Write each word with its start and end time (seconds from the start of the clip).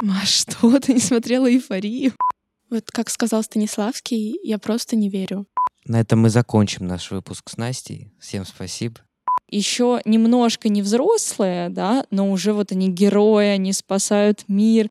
Маш, 0.00 0.28
что? 0.28 0.78
Ты 0.80 0.94
не 0.94 1.00
смотрела 1.00 1.50
«Эйфорию»? 1.50 2.12
Вот 2.70 2.90
как 2.90 3.10
сказал 3.10 3.42
Станиславский, 3.42 4.38
я 4.42 4.58
просто 4.58 4.94
не 4.94 5.08
верю. 5.08 5.46
На 5.86 6.00
этом 6.00 6.20
мы 6.20 6.30
закончим 6.30 6.86
наш 6.86 7.10
выпуск 7.10 7.50
с 7.50 7.56
Настей. 7.56 8.12
Всем 8.20 8.44
спасибо. 8.44 9.00
Еще 9.50 10.02
немножко 10.04 10.68
не 10.68 10.82
взрослые, 10.82 11.70
да, 11.70 12.04
но 12.10 12.30
уже 12.30 12.52
вот 12.52 12.70
они 12.70 12.90
герои, 12.90 13.46
они 13.46 13.72
спасают 13.72 14.44
мир. 14.46 14.88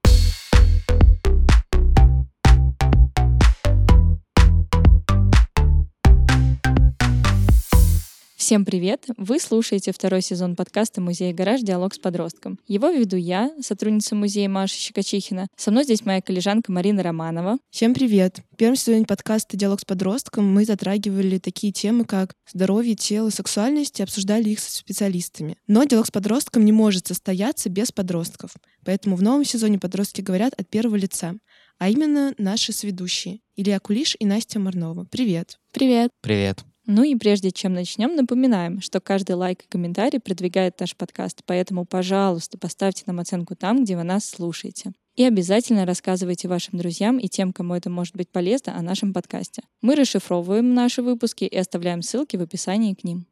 Всем 8.48 8.64
привет! 8.64 9.04
Вы 9.18 9.42
слушаете 9.42 9.92
второй 9.92 10.22
сезон 10.22 10.56
подкаста 10.56 11.02
«Музей 11.02 11.34
гараж. 11.34 11.60
Диалог 11.60 11.94
с 11.94 12.00
подростком». 12.00 12.58
Его 12.66 12.90
веду 12.92 13.18
я, 13.18 13.52
сотрудница 13.60 14.16
музея 14.16 14.48
Маша 14.48 14.76
Щекочихина. 14.76 15.48
Со 15.58 15.70
мной 15.70 15.84
здесь 15.84 16.06
моя 16.06 16.22
коллежанка 16.22 16.72
Марина 16.72 17.04
Романова. 17.04 17.58
Всем 17.72 17.94
привет! 17.94 18.40
В 18.54 18.56
первом 18.56 18.78
сезоне 18.78 19.06
подкаста 19.06 19.58
«Диалог 19.58 19.82
с 19.82 19.84
подростком» 19.84 20.50
мы 20.50 20.64
затрагивали 20.64 21.40
такие 21.40 21.74
темы, 21.74 22.06
как 22.06 22.36
здоровье, 22.50 22.96
тело, 22.96 23.32
сексуальность 23.32 24.00
и 24.00 24.04
обсуждали 24.04 24.52
их 24.52 24.62
со 24.62 24.72
специалистами. 24.72 25.58
Но 25.68 25.84
диалог 25.84 26.08
с 26.08 26.12
подростком 26.12 26.64
не 26.64 26.72
может 26.72 27.08
состояться 27.08 27.68
без 27.68 27.92
подростков. 27.92 28.52
Поэтому 28.86 29.18
в 29.18 29.22
новом 29.22 29.44
сезоне 29.44 29.78
подростки 29.78 30.22
говорят 30.22 30.54
от 30.58 30.70
первого 30.70 30.96
лица 30.96 31.36
а 31.80 31.90
именно 31.90 32.34
наши 32.40 32.72
сведущие 32.72 33.42
Илья 33.56 33.80
Кулиш 33.80 34.16
и 34.18 34.26
Настя 34.26 34.58
Марнова. 34.60 35.06
Привет! 35.12 35.60
Привет! 35.74 36.10
Привет! 36.22 36.64
Ну 36.90 37.04
и 37.04 37.16
прежде 37.16 37.52
чем 37.52 37.74
начнем, 37.74 38.16
напоминаем, 38.16 38.80
что 38.80 39.02
каждый 39.02 39.36
лайк 39.36 39.64
и 39.64 39.68
комментарий 39.68 40.22
продвигает 40.22 40.80
наш 40.80 40.96
подкаст, 40.96 41.42
поэтому, 41.46 41.84
пожалуйста, 41.86 42.58
поставьте 42.58 43.04
нам 43.08 43.20
оценку 43.20 43.56
там, 43.58 43.84
где 43.84 43.98
вы 43.98 44.04
нас 44.04 44.26
слушаете. 44.26 44.94
И 45.18 45.24
обязательно 45.24 45.86
рассказывайте 45.86 46.48
вашим 46.48 46.80
друзьям 46.80 47.18
и 47.18 47.28
тем, 47.28 47.52
кому 47.52 47.76
это 47.76 47.90
может 47.90 48.16
быть 48.16 48.30
полезно, 48.30 48.78
о 48.78 48.82
нашем 48.82 49.14
подкасте. 49.14 49.64
Мы 49.82 49.96
расшифровываем 49.96 50.74
наши 50.74 51.02
выпуски 51.02 51.44
и 51.44 51.58
оставляем 51.58 52.02
ссылки 52.02 52.38
в 52.38 52.42
описании 52.42 52.94
к 52.94 53.04
ним. 53.04 53.28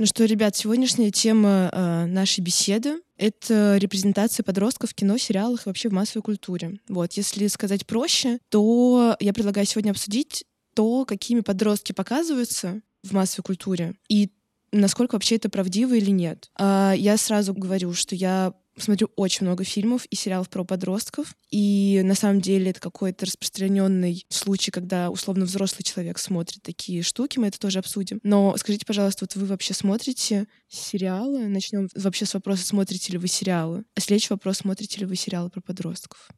Ну 0.00 0.06
что, 0.06 0.24
ребят, 0.24 0.56
сегодняшняя 0.56 1.10
тема 1.10 1.68
э, 1.70 2.06
нашей 2.06 2.40
беседы— 2.40 3.02
это 3.18 3.76
репрезентация 3.76 4.42
подростков 4.42 4.92
в 4.92 4.94
кино, 4.94 5.18
сериалах 5.18 5.66
и 5.66 5.68
вообще 5.68 5.90
в 5.90 5.92
массовой 5.92 6.22
культуре. 6.22 6.78
Вот, 6.88 7.12
если 7.18 7.46
сказать 7.48 7.86
проще, 7.86 8.38
то 8.48 9.14
я 9.20 9.34
предлагаю 9.34 9.66
сегодня 9.66 9.90
обсудить 9.90 10.46
то, 10.72 11.04
какими 11.04 11.40
подростки 11.40 11.92
показываются 11.92 12.80
в 13.02 13.12
массовой 13.12 13.42
культуре 13.42 13.92
и 14.08 14.30
насколько 14.72 15.16
вообще 15.16 15.36
это 15.36 15.50
правдиво 15.50 15.92
или 15.92 16.10
нет. 16.10 16.50
А 16.56 16.94
я 16.96 17.18
сразу 17.18 17.52
говорю, 17.52 17.92
что 17.92 18.14
я 18.14 18.54
смотрю 18.76 19.10
очень 19.16 19.46
много 19.46 19.64
фильмов 19.64 20.06
и 20.06 20.16
сериалов 20.16 20.48
про 20.48 20.64
подростков. 20.64 21.34
И 21.50 22.00
на 22.04 22.14
самом 22.14 22.40
деле 22.40 22.70
это 22.70 22.80
какой-то 22.80 23.26
распространенный 23.26 24.24
случай, 24.28 24.70
когда 24.70 25.10
условно 25.10 25.44
взрослый 25.44 25.82
человек 25.82 26.18
смотрит 26.18 26.62
такие 26.62 27.02
штуки, 27.02 27.38
мы 27.38 27.48
это 27.48 27.58
тоже 27.58 27.78
обсудим. 27.78 28.20
Но 28.22 28.54
скажите, 28.56 28.86
пожалуйста, 28.86 29.24
вот 29.24 29.34
вы 29.36 29.46
вообще 29.46 29.74
смотрите 29.74 30.46
сериалы? 30.68 31.48
Начнем 31.48 31.88
вообще 31.94 32.26
с 32.26 32.34
вопроса, 32.34 32.64
смотрите 32.64 33.12
ли 33.12 33.18
вы 33.18 33.28
сериалы. 33.28 33.84
А 33.94 34.00
следующий 34.00 34.32
вопрос, 34.32 34.58
смотрите 34.58 35.00
ли 35.00 35.06
вы 35.06 35.16
сериалы 35.16 35.50
про 35.50 35.60
подростков? 35.60 36.28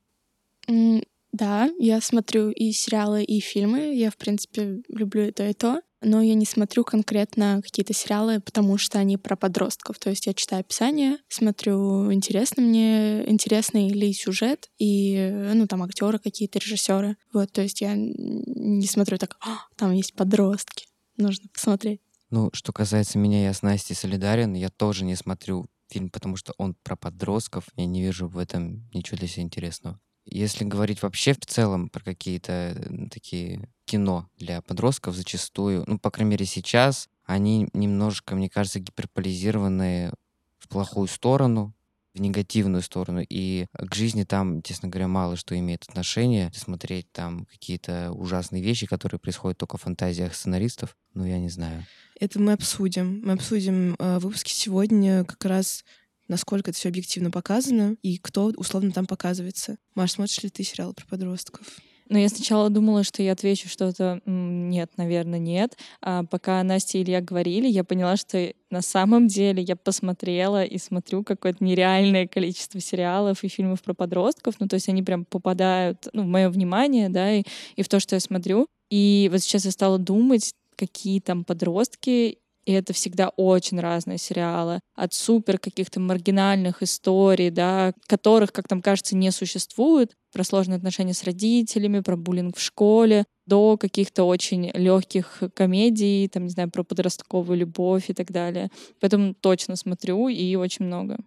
Да, 1.32 1.70
я 1.78 2.00
смотрю 2.00 2.50
и 2.50 2.72
сериалы, 2.72 3.24
и 3.24 3.40
фильмы. 3.40 3.94
Я, 3.94 4.10
в 4.10 4.16
принципе, 4.16 4.82
люблю 4.88 5.28
и 5.28 5.32
то, 5.32 5.48
и 5.48 5.54
то 5.54 5.80
но 6.02 6.22
я 6.22 6.34
не 6.34 6.46
смотрю 6.46 6.84
конкретно 6.84 7.60
какие-то 7.62 7.92
сериалы, 7.92 8.40
потому 8.40 8.78
что 8.78 8.98
они 8.98 9.16
про 9.16 9.36
подростков. 9.36 9.98
То 9.98 10.10
есть 10.10 10.26
я 10.26 10.34
читаю 10.34 10.60
описание, 10.60 11.18
смотрю, 11.28 12.12
интересно 12.12 12.62
мне, 12.62 13.28
интересный 13.28 13.88
ли 13.88 14.12
сюжет, 14.12 14.70
и, 14.78 15.30
ну, 15.54 15.66
там, 15.66 15.82
актеры 15.82 16.18
какие-то, 16.18 16.58
режиссеры. 16.58 17.16
Вот, 17.32 17.52
то 17.52 17.62
есть 17.62 17.80
я 17.80 17.94
не 17.96 18.86
смотрю 18.86 19.18
так, 19.18 19.38
там 19.76 19.92
есть 19.92 20.14
подростки, 20.14 20.86
нужно 21.16 21.48
посмотреть. 21.52 22.00
Ну, 22.30 22.50
что 22.54 22.72
касается 22.72 23.18
меня, 23.18 23.44
я 23.44 23.52
с 23.52 23.62
Настей 23.62 23.94
солидарен. 23.94 24.54
Я 24.54 24.70
тоже 24.70 25.04
не 25.04 25.16
смотрю 25.16 25.66
фильм, 25.88 26.08
потому 26.08 26.36
что 26.36 26.54
он 26.56 26.74
про 26.82 26.96
подростков. 26.96 27.64
Я 27.76 27.84
не 27.84 28.02
вижу 28.02 28.26
в 28.26 28.38
этом 28.38 28.88
ничего 28.94 29.18
для 29.18 29.28
себя 29.28 29.42
интересного. 29.42 30.00
Если 30.24 30.64
говорить 30.64 31.02
вообще 31.02 31.32
в 31.32 31.44
целом 31.46 31.88
про 31.88 32.02
какие-то 32.02 33.08
такие 33.10 33.68
кино 33.84 34.28
для 34.36 34.62
подростков, 34.62 35.16
зачастую, 35.16 35.84
ну, 35.86 35.98
по 35.98 36.10
крайней 36.10 36.32
мере, 36.32 36.46
сейчас, 36.46 37.08
они 37.24 37.68
немножко, 37.72 38.34
мне 38.34 38.48
кажется, 38.48 38.80
гиперполизированные 38.80 40.12
в 40.58 40.68
плохую 40.68 41.08
сторону, 41.08 41.74
в 42.14 42.20
негативную 42.20 42.82
сторону. 42.82 43.24
И 43.28 43.66
к 43.72 43.94
жизни 43.94 44.24
там, 44.24 44.62
честно 44.62 44.88
говоря, 44.88 45.08
мало 45.08 45.36
что 45.36 45.58
имеет 45.58 45.84
отношение. 45.88 46.50
Смотреть 46.54 47.10
там 47.12 47.46
какие-то 47.46 48.12
ужасные 48.12 48.62
вещи, 48.62 48.86
которые 48.86 49.18
происходят 49.18 49.58
только 49.58 49.78
в 49.78 49.82
фантазиях 49.82 50.34
сценаристов, 50.34 50.96
ну, 51.14 51.24
я 51.24 51.38
не 51.38 51.48
знаю. 51.48 51.84
Это 52.20 52.38
мы 52.40 52.52
обсудим. 52.52 53.20
Мы 53.24 53.32
обсудим 53.32 53.96
э, 53.98 54.18
в 54.18 54.22
выпуске 54.22 54.54
сегодня 54.54 55.24
как 55.24 55.44
раз 55.44 55.84
насколько 56.32 56.70
это 56.70 56.78
все 56.78 56.88
объективно 56.88 57.30
показано 57.30 57.96
и 58.02 58.16
кто 58.16 58.46
условно 58.56 58.90
там 58.90 59.06
показывается. 59.06 59.76
Маш, 59.94 60.12
смотришь 60.12 60.42
ли 60.42 60.48
ты 60.48 60.64
сериалы 60.64 60.94
про 60.94 61.06
подростков? 61.06 61.66
Но 62.08 62.18
я 62.18 62.28
сначала 62.28 62.68
думала, 62.68 63.04
что 63.04 63.22
я 63.22 63.32
отвечу 63.32 63.68
что-то 63.68 64.20
«нет, 64.26 64.90
наверное, 64.96 65.38
нет». 65.38 65.76
А 66.00 66.24
пока 66.24 66.62
Настя 66.62 66.98
и 66.98 67.02
Илья 67.02 67.20
говорили, 67.20 67.68
я 67.68 67.84
поняла, 67.84 68.16
что 68.16 68.52
на 68.70 68.82
самом 68.82 69.28
деле 69.28 69.62
я 69.62 69.76
посмотрела 69.76 70.64
и 70.64 70.78
смотрю 70.78 71.22
какое-то 71.22 71.62
нереальное 71.62 72.26
количество 72.26 72.80
сериалов 72.80 73.44
и 73.44 73.48
фильмов 73.48 73.82
про 73.82 73.94
подростков. 73.94 74.56
Ну, 74.58 74.68
то 74.68 74.74
есть 74.74 74.88
они 74.88 75.02
прям 75.02 75.24
попадают 75.24 76.08
ну, 76.12 76.22
в 76.22 76.26
мое 76.26 76.50
внимание, 76.50 77.08
да, 77.08 77.32
и, 77.32 77.44
и 77.76 77.82
в 77.82 77.88
то, 77.88 78.00
что 78.00 78.16
я 78.16 78.20
смотрю. 78.20 78.66
И 78.90 79.28
вот 79.30 79.40
сейчас 79.42 79.64
я 79.64 79.70
стала 79.70 79.98
думать, 79.98 80.52
какие 80.76 81.20
там 81.20 81.44
подростки 81.44 82.38
и 82.64 82.72
это 82.72 82.92
всегда 82.92 83.30
очень 83.30 83.80
разные 83.80 84.18
сериалы. 84.18 84.80
От 84.94 85.14
супер 85.14 85.58
каких-то 85.58 86.00
маргинальных 86.00 86.82
историй, 86.82 87.50
да, 87.50 87.92
которых, 88.06 88.52
как 88.52 88.68
там 88.68 88.82
кажется, 88.82 89.16
не 89.16 89.30
существует, 89.30 90.12
про 90.32 90.44
сложные 90.44 90.76
отношения 90.76 91.14
с 91.14 91.24
родителями, 91.24 92.00
про 92.00 92.16
буллинг 92.16 92.56
в 92.56 92.60
школе, 92.60 93.24
до 93.46 93.76
каких-то 93.76 94.24
очень 94.24 94.70
легких 94.72 95.42
комедий, 95.54 96.28
там, 96.28 96.44
не 96.44 96.50
знаю, 96.50 96.70
про 96.70 96.84
подростковую 96.84 97.58
любовь 97.58 98.08
и 98.08 98.14
так 98.14 98.30
далее. 98.30 98.70
Поэтому 99.00 99.34
точно 99.34 99.76
смотрю 99.76 100.28
и 100.28 100.54
очень 100.54 100.86
много. 100.86 101.18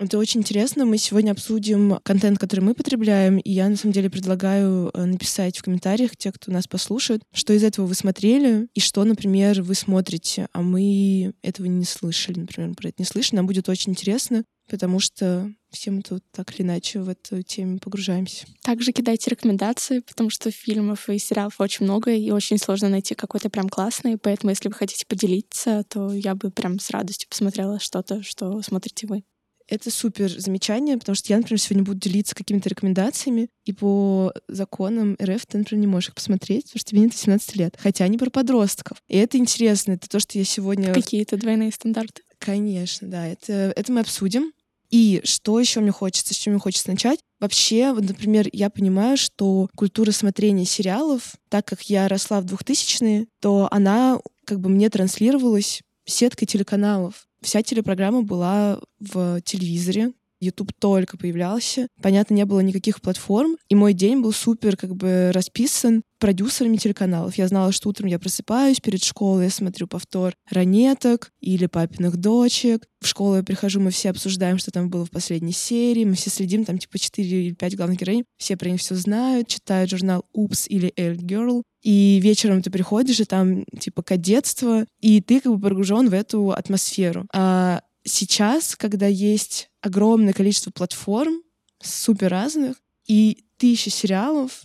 Это 0.00 0.16
очень 0.16 0.40
интересно. 0.40 0.86
Мы 0.86 0.96
сегодня 0.96 1.32
обсудим 1.32 1.98
контент, 2.02 2.38
который 2.38 2.60
мы 2.60 2.72
потребляем, 2.72 3.36
и 3.36 3.50
я 3.52 3.68
на 3.68 3.76
самом 3.76 3.92
деле 3.92 4.08
предлагаю 4.08 4.90
э, 4.94 5.04
написать 5.04 5.58
в 5.58 5.62
комментариях 5.62 6.16
те, 6.16 6.32
кто 6.32 6.50
нас 6.50 6.66
послушает, 6.66 7.20
что 7.34 7.52
из 7.52 7.62
этого 7.62 7.84
вы 7.84 7.94
смотрели 7.94 8.66
и 8.72 8.80
что, 8.80 9.04
например, 9.04 9.60
вы 9.60 9.74
смотрите, 9.74 10.48
а 10.54 10.62
мы 10.62 11.34
этого 11.42 11.66
не 11.66 11.84
слышали, 11.84 12.40
например, 12.40 12.74
про 12.74 12.88
это 12.88 12.96
не 12.98 13.04
слышали. 13.04 13.36
Нам 13.36 13.46
будет 13.46 13.68
очень 13.68 13.92
интересно, 13.92 14.42
потому 14.70 15.00
что 15.00 15.52
все 15.70 15.90
мы 15.90 16.00
тут 16.00 16.24
так 16.32 16.54
или 16.54 16.62
иначе 16.62 17.00
в 17.00 17.10
эту 17.10 17.42
тему 17.42 17.78
погружаемся. 17.78 18.46
Также 18.62 18.92
кидайте 18.92 19.28
рекомендации, 19.28 20.00
потому 20.00 20.30
что 20.30 20.50
фильмов 20.50 21.10
и 21.10 21.18
сериалов 21.18 21.60
очень 21.60 21.84
много, 21.84 22.10
и 22.10 22.30
очень 22.30 22.56
сложно 22.56 22.88
найти 22.88 23.14
какой-то 23.14 23.50
прям 23.50 23.68
классный, 23.68 24.16
поэтому 24.16 24.48
если 24.48 24.68
вы 24.68 24.74
хотите 24.74 25.04
поделиться, 25.06 25.84
то 25.90 26.10
я 26.10 26.34
бы 26.34 26.50
прям 26.50 26.78
с 26.78 26.88
радостью 26.88 27.28
посмотрела 27.28 27.78
что-то, 27.78 28.22
что 28.22 28.62
смотрите 28.62 29.06
вы. 29.06 29.24
Это 29.70 29.90
супер 29.90 30.28
замечание, 30.28 30.98
потому 30.98 31.14
что 31.14 31.32
я, 31.32 31.38
например, 31.38 31.60
сегодня 31.60 31.84
буду 31.84 32.00
делиться 32.00 32.34
какими-то 32.34 32.68
рекомендациями, 32.68 33.48
и 33.64 33.72
по 33.72 34.32
законам 34.48 35.16
РФ 35.22 35.46
ты, 35.46 35.58
например, 35.58 35.80
не 35.80 35.86
можешь 35.86 36.08
их 36.08 36.16
посмотреть, 36.16 36.64
потому 36.64 36.80
что 36.80 36.90
тебе 36.90 37.00
нет 37.02 37.12
18 37.12 37.56
лет. 37.56 37.76
Хотя 37.78 38.04
они 38.04 38.18
про 38.18 38.30
подростков. 38.30 38.98
И 39.08 39.16
это 39.16 39.38
интересно. 39.38 39.92
Это 39.92 40.08
то, 40.08 40.18
что 40.18 40.36
я 40.38 40.44
сегодня... 40.44 40.92
Какие-то 40.92 41.36
двойные 41.36 41.70
стандарты. 41.70 42.22
Конечно, 42.38 43.08
да. 43.08 43.28
Это, 43.28 43.72
это 43.76 43.92
мы 43.92 44.00
обсудим. 44.00 44.52
И 44.90 45.20
что 45.22 45.60
еще 45.60 45.78
мне 45.78 45.92
хочется, 45.92 46.34
с 46.34 46.36
чем 46.36 46.54
мне 46.54 46.60
хочется 46.60 46.90
начать? 46.90 47.20
Вообще, 47.38 47.92
вот, 47.92 48.02
например, 48.02 48.48
я 48.52 48.70
понимаю, 48.70 49.16
что 49.16 49.68
культура 49.76 50.10
смотрения 50.10 50.64
сериалов, 50.64 51.36
так 51.48 51.64
как 51.64 51.82
я 51.82 52.08
росла 52.08 52.40
в 52.40 52.46
2000-е, 52.46 53.26
то 53.40 53.68
она 53.70 54.18
как 54.44 54.58
бы 54.58 54.68
мне 54.68 54.90
транслировалась 54.90 55.82
сеткой 56.06 56.46
телеканалов. 56.46 57.28
Вся 57.42 57.62
телепрограмма 57.62 58.22
была 58.22 58.80
в 58.98 59.40
телевизоре, 59.42 60.12
YouTube 60.40 60.72
только 60.78 61.16
появлялся. 61.18 61.86
Понятно, 62.02 62.34
не 62.34 62.44
было 62.44 62.60
никаких 62.60 63.00
платформ. 63.00 63.56
И 63.68 63.74
мой 63.74 63.92
день 63.92 64.20
был 64.20 64.32
супер 64.32 64.76
как 64.76 64.96
бы 64.96 65.30
расписан 65.32 66.02
продюсерами 66.18 66.76
телеканалов. 66.76 67.36
Я 67.36 67.48
знала, 67.48 67.72
что 67.72 67.88
утром 67.88 68.06
я 68.06 68.18
просыпаюсь 68.18 68.80
перед 68.80 69.02
школой, 69.02 69.44
я 69.44 69.50
смотрю 69.50 69.86
повтор 69.86 70.34
«Ранеток» 70.50 71.30
или 71.40 71.66
«Папиных 71.66 72.16
дочек». 72.16 72.86
В 73.00 73.06
школу 73.06 73.36
я 73.36 73.42
прихожу, 73.42 73.80
мы 73.80 73.90
все 73.90 74.10
обсуждаем, 74.10 74.58
что 74.58 74.70
там 74.70 74.90
было 74.90 75.06
в 75.06 75.10
последней 75.10 75.52
серии, 75.52 76.04
мы 76.04 76.14
все 76.14 76.28
следим, 76.28 76.66
там 76.66 76.76
типа 76.76 76.98
4 76.98 77.26
или 77.26 77.54
5 77.54 77.76
главных 77.76 77.98
героинь, 77.98 78.24
все 78.36 78.58
про 78.58 78.68
них 78.68 78.80
все 78.80 78.94
знают, 78.96 79.48
читают 79.48 79.90
журнал 79.90 80.26
«Упс» 80.34 80.68
или 80.68 80.92
«Эль 80.96 81.16
Girl». 81.16 81.62
И 81.82 82.20
вечером 82.22 82.62
ты 82.62 82.70
приходишь, 82.70 83.20
и 83.20 83.24
там 83.24 83.64
типа 83.78 84.02
кадетство, 84.02 84.84
и 85.00 85.20
ты 85.20 85.40
как 85.40 85.52
бы 85.52 85.60
погружен 85.60 86.08
в 86.08 86.14
эту 86.14 86.50
атмосферу. 86.50 87.26
А 87.32 87.82
сейчас, 88.04 88.76
когда 88.76 89.06
есть 89.06 89.70
огромное 89.80 90.32
количество 90.32 90.70
платформ, 90.70 91.42
супер 91.82 92.28
разных, 92.30 92.76
и 93.06 93.44
тысячи 93.56 93.88
сериалов, 93.88 94.64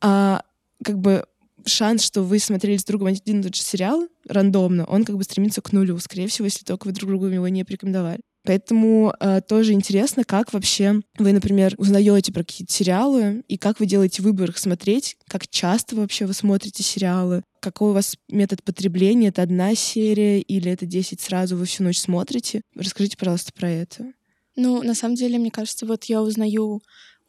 а 0.00 0.42
как 0.82 0.98
бы 0.98 1.26
шанс, 1.66 2.02
что 2.02 2.22
вы 2.22 2.38
смотрели 2.38 2.76
с 2.76 2.84
другом 2.84 3.08
один 3.08 3.40
и 3.40 3.44
тот 3.44 3.54
же 3.54 3.62
сериал 3.62 4.06
рандомно, 4.26 4.84
он 4.84 5.04
как 5.04 5.16
бы 5.16 5.24
стремится 5.24 5.60
к 5.60 5.72
нулю, 5.72 5.98
скорее 5.98 6.28
всего, 6.28 6.46
если 6.46 6.64
только 6.64 6.86
вы 6.86 6.92
друг 6.92 7.10
другу 7.10 7.26
его 7.26 7.48
не 7.48 7.64
порекомендовали. 7.64 8.20
Поэтому 8.44 9.14
э, 9.18 9.40
тоже 9.40 9.72
интересно, 9.72 10.22
как 10.24 10.52
вообще 10.52 11.00
вы, 11.18 11.32
например, 11.32 11.74
узнаете 11.78 12.30
про 12.32 12.44
какие-то 12.44 12.72
сериалы 12.72 13.42
и 13.48 13.56
как 13.56 13.80
вы 13.80 13.86
делаете 13.86 14.22
выбор 14.22 14.50
их 14.50 14.58
смотреть, 14.58 15.16
как 15.28 15.48
часто 15.48 15.96
вообще 15.96 16.26
вы 16.26 16.34
смотрите 16.34 16.82
сериалы, 16.82 17.42
какой 17.60 17.90
у 17.90 17.94
вас 17.94 18.16
метод 18.28 18.62
потребления, 18.62 19.28
это 19.28 19.42
одна 19.42 19.74
серия 19.74 20.40
или 20.40 20.70
это 20.70 20.84
10 20.84 21.20
сразу 21.20 21.56
вы 21.56 21.64
всю 21.64 21.82
ночь 21.84 21.98
смотрите. 21.98 22.60
Расскажите, 22.76 23.16
пожалуйста, 23.16 23.52
про 23.54 23.70
это. 23.70 24.12
Ну, 24.56 24.82
на 24.82 24.94
самом 24.94 25.14
деле, 25.16 25.38
мне 25.38 25.50
кажется, 25.50 25.86
вот 25.86 26.04
я 26.04 26.22
узнаю 26.22 26.82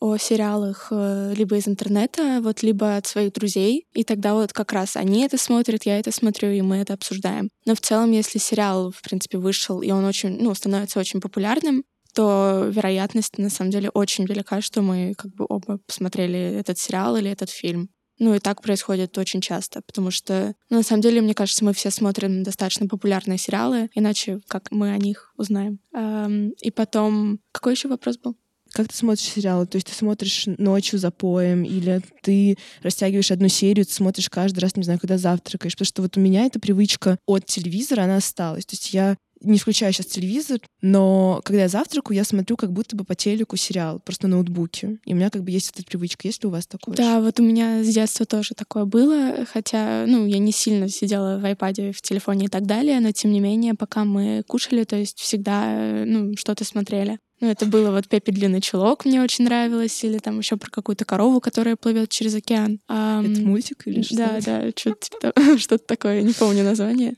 о 0.05 0.17
сериалах 0.17 0.89
э, 0.91 1.33
либо 1.35 1.57
из 1.57 1.67
интернета, 1.67 2.39
вот 2.41 2.61
либо 2.61 2.95
от 2.95 3.07
своих 3.07 3.33
друзей, 3.33 3.87
и 3.93 4.03
тогда 4.03 4.35
вот 4.35 4.53
как 4.53 4.71
раз 4.71 4.95
они 4.95 5.23
это 5.23 5.37
смотрят, 5.37 5.85
я 5.85 5.99
это 5.99 6.11
смотрю, 6.11 6.51
и 6.51 6.61
мы 6.61 6.77
это 6.77 6.93
обсуждаем. 6.93 7.49
Но 7.65 7.73
в 7.73 7.81
целом, 7.81 8.11
если 8.11 8.37
сериал, 8.37 8.91
в 8.91 9.01
принципе, 9.01 9.39
вышел, 9.39 9.81
и 9.81 9.89
он 9.89 10.05
очень, 10.05 10.37
ну, 10.39 10.53
становится 10.53 10.99
очень 10.99 11.21
популярным, 11.21 11.83
то 12.13 12.69
вероятность 12.69 13.37
на 13.39 13.49
самом 13.49 13.71
деле 13.71 13.89
очень 13.89 14.25
велика, 14.25 14.61
что 14.61 14.81
мы 14.81 15.15
как 15.17 15.33
бы 15.33 15.45
оба 15.49 15.79
посмотрели 15.85 16.39
этот 16.39 16.77
сериал 16.77 17.17
или 17.17 17.29
этот 17.29 17.49
фильм. 17.49 17.89
Ну 18.17 18.33
и 18.33 18.39
так 18.39 18.61
происходит 18.61 19.17
очень 19.17 19.41
часто, 19.41 19.81
потому 19.81 20.11
что, 20.11 20.55
ну, 20.69 20.77
на 20.77 20.83
самом 20.83 21.01
деле, 21.01 21.19
мне 21.19 21.33
кажется, 21.33 21.65
мы 21.65 21.73
все 21.73 21.89
смотрим 21.91 22.43
достаточно 22.43 22.87
популярные 22.87 23.37
сериалы, 23.37 23.89
иначе 23.93 24.39
как 24.47 24.71
мы 24.71 24.91
о 24.91 24.97
них 24.97 25.33
узнаем. 25.35 25.79
Эм, 25.93 26.51
и 26.61 26.71
потом, 26.71 27.39
какой 27.51 27.73
еще 27.73 27.89
вопрос 27.89 28.17
был? 28.17 28.37
Как 28.75 28.89
ты 28.89 28.95
смотришь 28.97 29.23
сериалы? 29.23 29.65
То 29.65 29.77
есть 29.77 29.87
ты 29.87 29.93
смотришь 29.93 30.47
ночью 30.57 30.99
за 30.99 31.09
поем, 31.09 31.63
или 31.63 32.01
ты 32.21 32.57
растягиваешь 32.83 33.31
одну 33.31 33.47
серию, 33.47 33.85
ты 33.85 33.93
смотришь 33.93 34.29
каждый 34.29 34.59
раз, 34.59 34.75
не 34.75 34.83
знаю, 34.83 34.99
когда 34.99 35.17
завтракаешь. 35.17 35.75
Потому 35.75 35.85
что 35.85 36.01
вот 36.01 36.17
у 36.17 36.19
меня 36.19 36.45
эта 36.45 36.59
привычка 36.59 37.17
от 37.25 37.45
телевизора, 37.45 38.01
она 38.01 38.17
осталась. 38.17 38.65
То 38.65 38.73
есть 38.73 38.93
я 38.93 39.15
не 39.39 39.59
включаю 39.59 39.93
сейчас 39.93 40.07
телевизор, 40.07 40.59
но 40.81 41.39
когда 41.45 41.63
я 41.63 41.67
завтракаю, 41.69 42.17
я 42.17 42.25
смотрю 42.25 42.57
как 42.57 42.73
будто 42.73 42.97
бы 42.97 43.05
по 43.05 43.15
телеку 43.15 43.55
сериал, 43.55 43.99
просто 43.99 44.27
на 44.27 44.35
ноутбуке. 44.35 44.97
И 45.05 45.13
у 45.13 45.15
меня 45.15 45.29
как 45.29 45.43
бы 45.43 45.51
есть 45.51 45.71
эта 45.73 45.83
привычка. 45.83 46.27
Есть 46.27 46.43
ли 46.43 46.47
у 46.47 46.51
вас 46.51 46.67
такое? 46.67 46.97
Да, 46.97 47.21
вот 47.21 47.39
у 47.39 47.43
меня 47.43 47.81
с 47.81 47.87
детства 47.87 48.25
тоже 48.25 48.55
такое 48.55 48.83
было, 48.83 49.45
хотя, 49.51 50.05
ну, 50.05 50.25
я 50.25 50.39
не 50.39 50.51
сильно 50.51 50.89
сидела 50.89 51.37
в 51.37 51.45
iPad, 51.45 51.93
в 51.93 52.01
телефоне 52.01 52.45
и 52.45 52.49
так 52.49 52.65
далее, 52.65 52.99
но 52.99 53.11
тем 53.13 53.31
не 53.31 53.39
менее, 53.39 53.73
пока 53.73 54.03
мы 54.03 54.43
кушали, 54.45 54.83
то 54.83 54.97
есть 54.97 55.19
всегда, 55.19 56.03
ну, 56.05 56.35
что-то 56.35 56.65
смотрели. 56.65 57.19
Ну, 57.41 57.49
это 57.49 57.65
было 57.65 57.91
вот 57.91 58.07
Пеппи 58.07 58.31
Длинный 58.31 58.61
Чулок, 58.61 59.05
мне 59.05 59.21
очень 59.21 59.45
нравилось, 59.45 60.03
или 60.03 60.19
там 60.19 60.39
еще 60.39 60.55
про 60.55 60.71
какую-то 60.71 61.03
корову, 61.03 61.41
которая 61.41 61.75
плывет 61.75 62.09
через 62.09 62.33
океан. 62.35 62.79
Это 62.87 63.41
мультик 63.41 63.83
или 63.85 64.01
что? 64.01 64.15
Да, 64.15 64.39
да, 64.41 64.69
что-то 64.75 65.09
типа, 65.09 65.57
что 65.57 65.77
такое, 65.77 66.21
не 66.21 66.33
помню 66.33 66.63
название. 66.63 67.15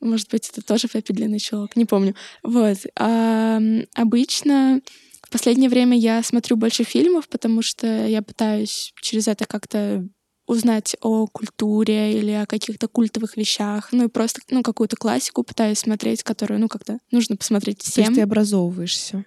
Может 0.00 0.30
быть, 0.30 0.48
это 0.48 0.62
тоже 0.62 0.88
Пеппи 0.88 1.12
Длинный 1.12 1.40
Чулок, 1.40 1.76
не 1.76 1.84
помню. 1.84 2.14
Вот. 2.42 2.78
А, 2.98 3.60
обычно 3.94 4.80
в 5.22 5.30
последнее 5.30 5.68
время 5.68 5.96
я 5.98 6.22
смотрю 6.22 6.56
больше 6.56 6.84
фильмов, 6.84 7.28
потому 7.28 7.62
что 7.62 8.06
я 8.06 8.22
пытаюсь 8.22 8.92
через 9.00 9.28
это 9.28 9.46
как-то 9.46 10.04
узнать 10.46 10.96
о 11.00 11.28
культуре 11.28 12.18
или 12.18 12.32
о 12.32 12.46
каких-то 12.46 12.88
культовых 12.88 13.36
вещах. 13.36 13.90
Ну 13.92 14.06
и 14.06 14.08
просто, 14.08 14.40
ну, 14.50 14.62
какую-то 14.62 14.96
классику 14.96 15.44
пытаюсь 15.44 15.78
смотреть, 15.78 16.24
которую, 16.24 16.58
ну, 16.58 16.68
как-то 16.68 16.98
нужно 17.12 17.36
посмотреть 17.36 17.82
всем. 17.82 17.94
То 17.94 18.00
есть 18.10 18.14
ты 18.14 18.20
образовываешься? 18.22 19.24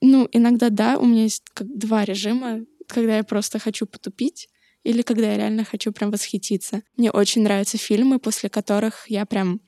Ну, 0.00 0.28
иногда 0.32 0.70
да, 0.70 0.98
у 0.98 1.04
меня 1.04 1.24
есть 1.24 1.42
как 1.52 1.66
два 1.68 2.04
режима, 2.04 2.60
когда 2.86 3.18
я 3.18 3.24
просто 3.24 3.58
хочу 3.58 3.86
потупить, 3.86 4.48
или 4.82 5.02
когда 5.02 5.32
я 5.32 5.36
реально 5.36 5.64
хочу 5.64 5.92
прям 5.92 6.10
восхититься. 6.10 6.82
Мне 6.96 7.10
очень 7.10 7.42
нравятся 7.42 7.76
фильмы, 7.76 8.18
после 8.18 8.48
которых 8.48 9.04
я 9.08 9.26
прям 9.26 9.60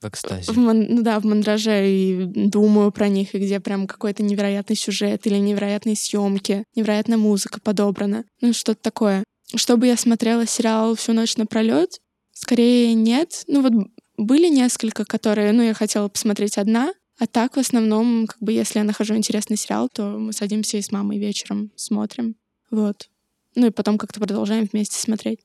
в 0.00 0.08
экстазе. 0.08 0.52
В, 0.52 0.56
ну 0.56 1.02
да, 1.02 1.18
в 1.18 1.24
мандраже 1.24 1.90
и 1.90 2.24
думаю 2.24 2.92
про 2.92 3.08
них, 3.08 3.34
и 3.34 3.38
где 3.38 3.58
прям 3.58 3.86
какой-то 3.86 4.22
невероятный 4.22 4.76
сюжет 4.76 5.26
или 5.26 5.36
невероятные 5.36 5.96
съемки, 5.96 6.64
невероятная 6.76 7.16
музыка 7.16 7.58
подобрана. 7.60 8.24
Ну, 8.40 8.52
что-то 8.52 8.82
такое. 8.82 9.24
Чтобы 9.54 9.86
я 9.86 9.96
смотрела 9.96 10.46
сериал 10.46 10.94
всю 10.94 11.14
ночь 11.14 11.36
напролет, 11.36 12.00
скорее 12.32 12.92
нет. 12.94 13.44
Ну 13.46 13.62
вот 13.62 13.72
были 14.16 14.48
несколько, 14.48 15.04
которые, 15.04 15.52
ну, 15.52 15.62
я 15.62 15.74
хотела 15.74 16.08
посмотреть 16.08 16.58
одна, 16.58 16.92
а 17.18 17.26
так 17.26 17.56
в 17.56 17.60
основном, 17.60 18.26
как 18.26 18.38
бы, 18.40 18.52
если 18.52 18.78
я 18.78 18.84
нахожу 18.84 19.14
интересный 19.16 19.56
сериал, 19.56 19.88
то 19.88 20.18
мы 20.18 20.32
садимся 20.32 20.78
и 20.78 20.82
с 20.82 20.90
мамой 20.90 21.18
вечером 21.18 21.70
смотрим. 21.76 22.36
Вот. 22.70 23.08
Ну 23.54 23.66
и 23.66 23.70
потом 23.70 23.98
как-то 23.98 24.18
продолжаем 24.18 24.68
вместе 24.70 25.00
смотреть. 25.00 25.40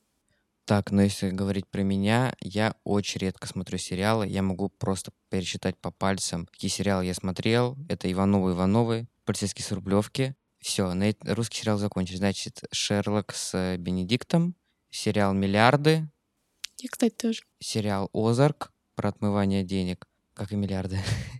Так, 0.64 0.90
но 0.92 1.02
если 1.02 1.30
говорить 1.30 1.66
про 1.66 1.82
меня, 1.82 2.34
я 2.40 2.74
очень 2.84 3.20
редко 3.20 3.46
смотрю 3.46 3.78
сериалы. 3.78 4.26
Я 4.26 4.42
могу 4.42 4.68
просто 4.68 5.10
пересчитать 5.28 5.76
по 5.78 5.90
пальцам, 5.90 6.46
какие 6.46 6.70
сериалы 6.70 7.06
я 7.06 7.14
смотрел. 7.14 7.76
Это 7.88 8.10
Ивановы 8.10 8.52
Ивановы, 8.52 9.08
полицейские 9.24 9.64
с 9.64 9.72
Рублевки. 9.72 10.34
Все, 10.60 10.92
на 10.92 11.12
русский 11.22 11.58
сериал 11.58 11.78
закончили. 11.78 12.16
Значит, 12.16 12.62
Шерлок 12.70 13.32
с 13.34 13.54
э, 13.54 13.78
Бенедиктом, 13.78 14.54
сериал 14.90 15.32
Миллиарды. 15.32 16.08
Я, 16.78 16.88
кстати, 16.88 17.14
тоже. 17.14 17.42
Сериал 17.58 18.10
Озарк 18.12 18.72
про 18.94 19.08
отмывание 19.08 19.64
денег, 19.64 20.06
как 20.34 20.52
и 20.52 20.56
миллиарды. 20.56 20.98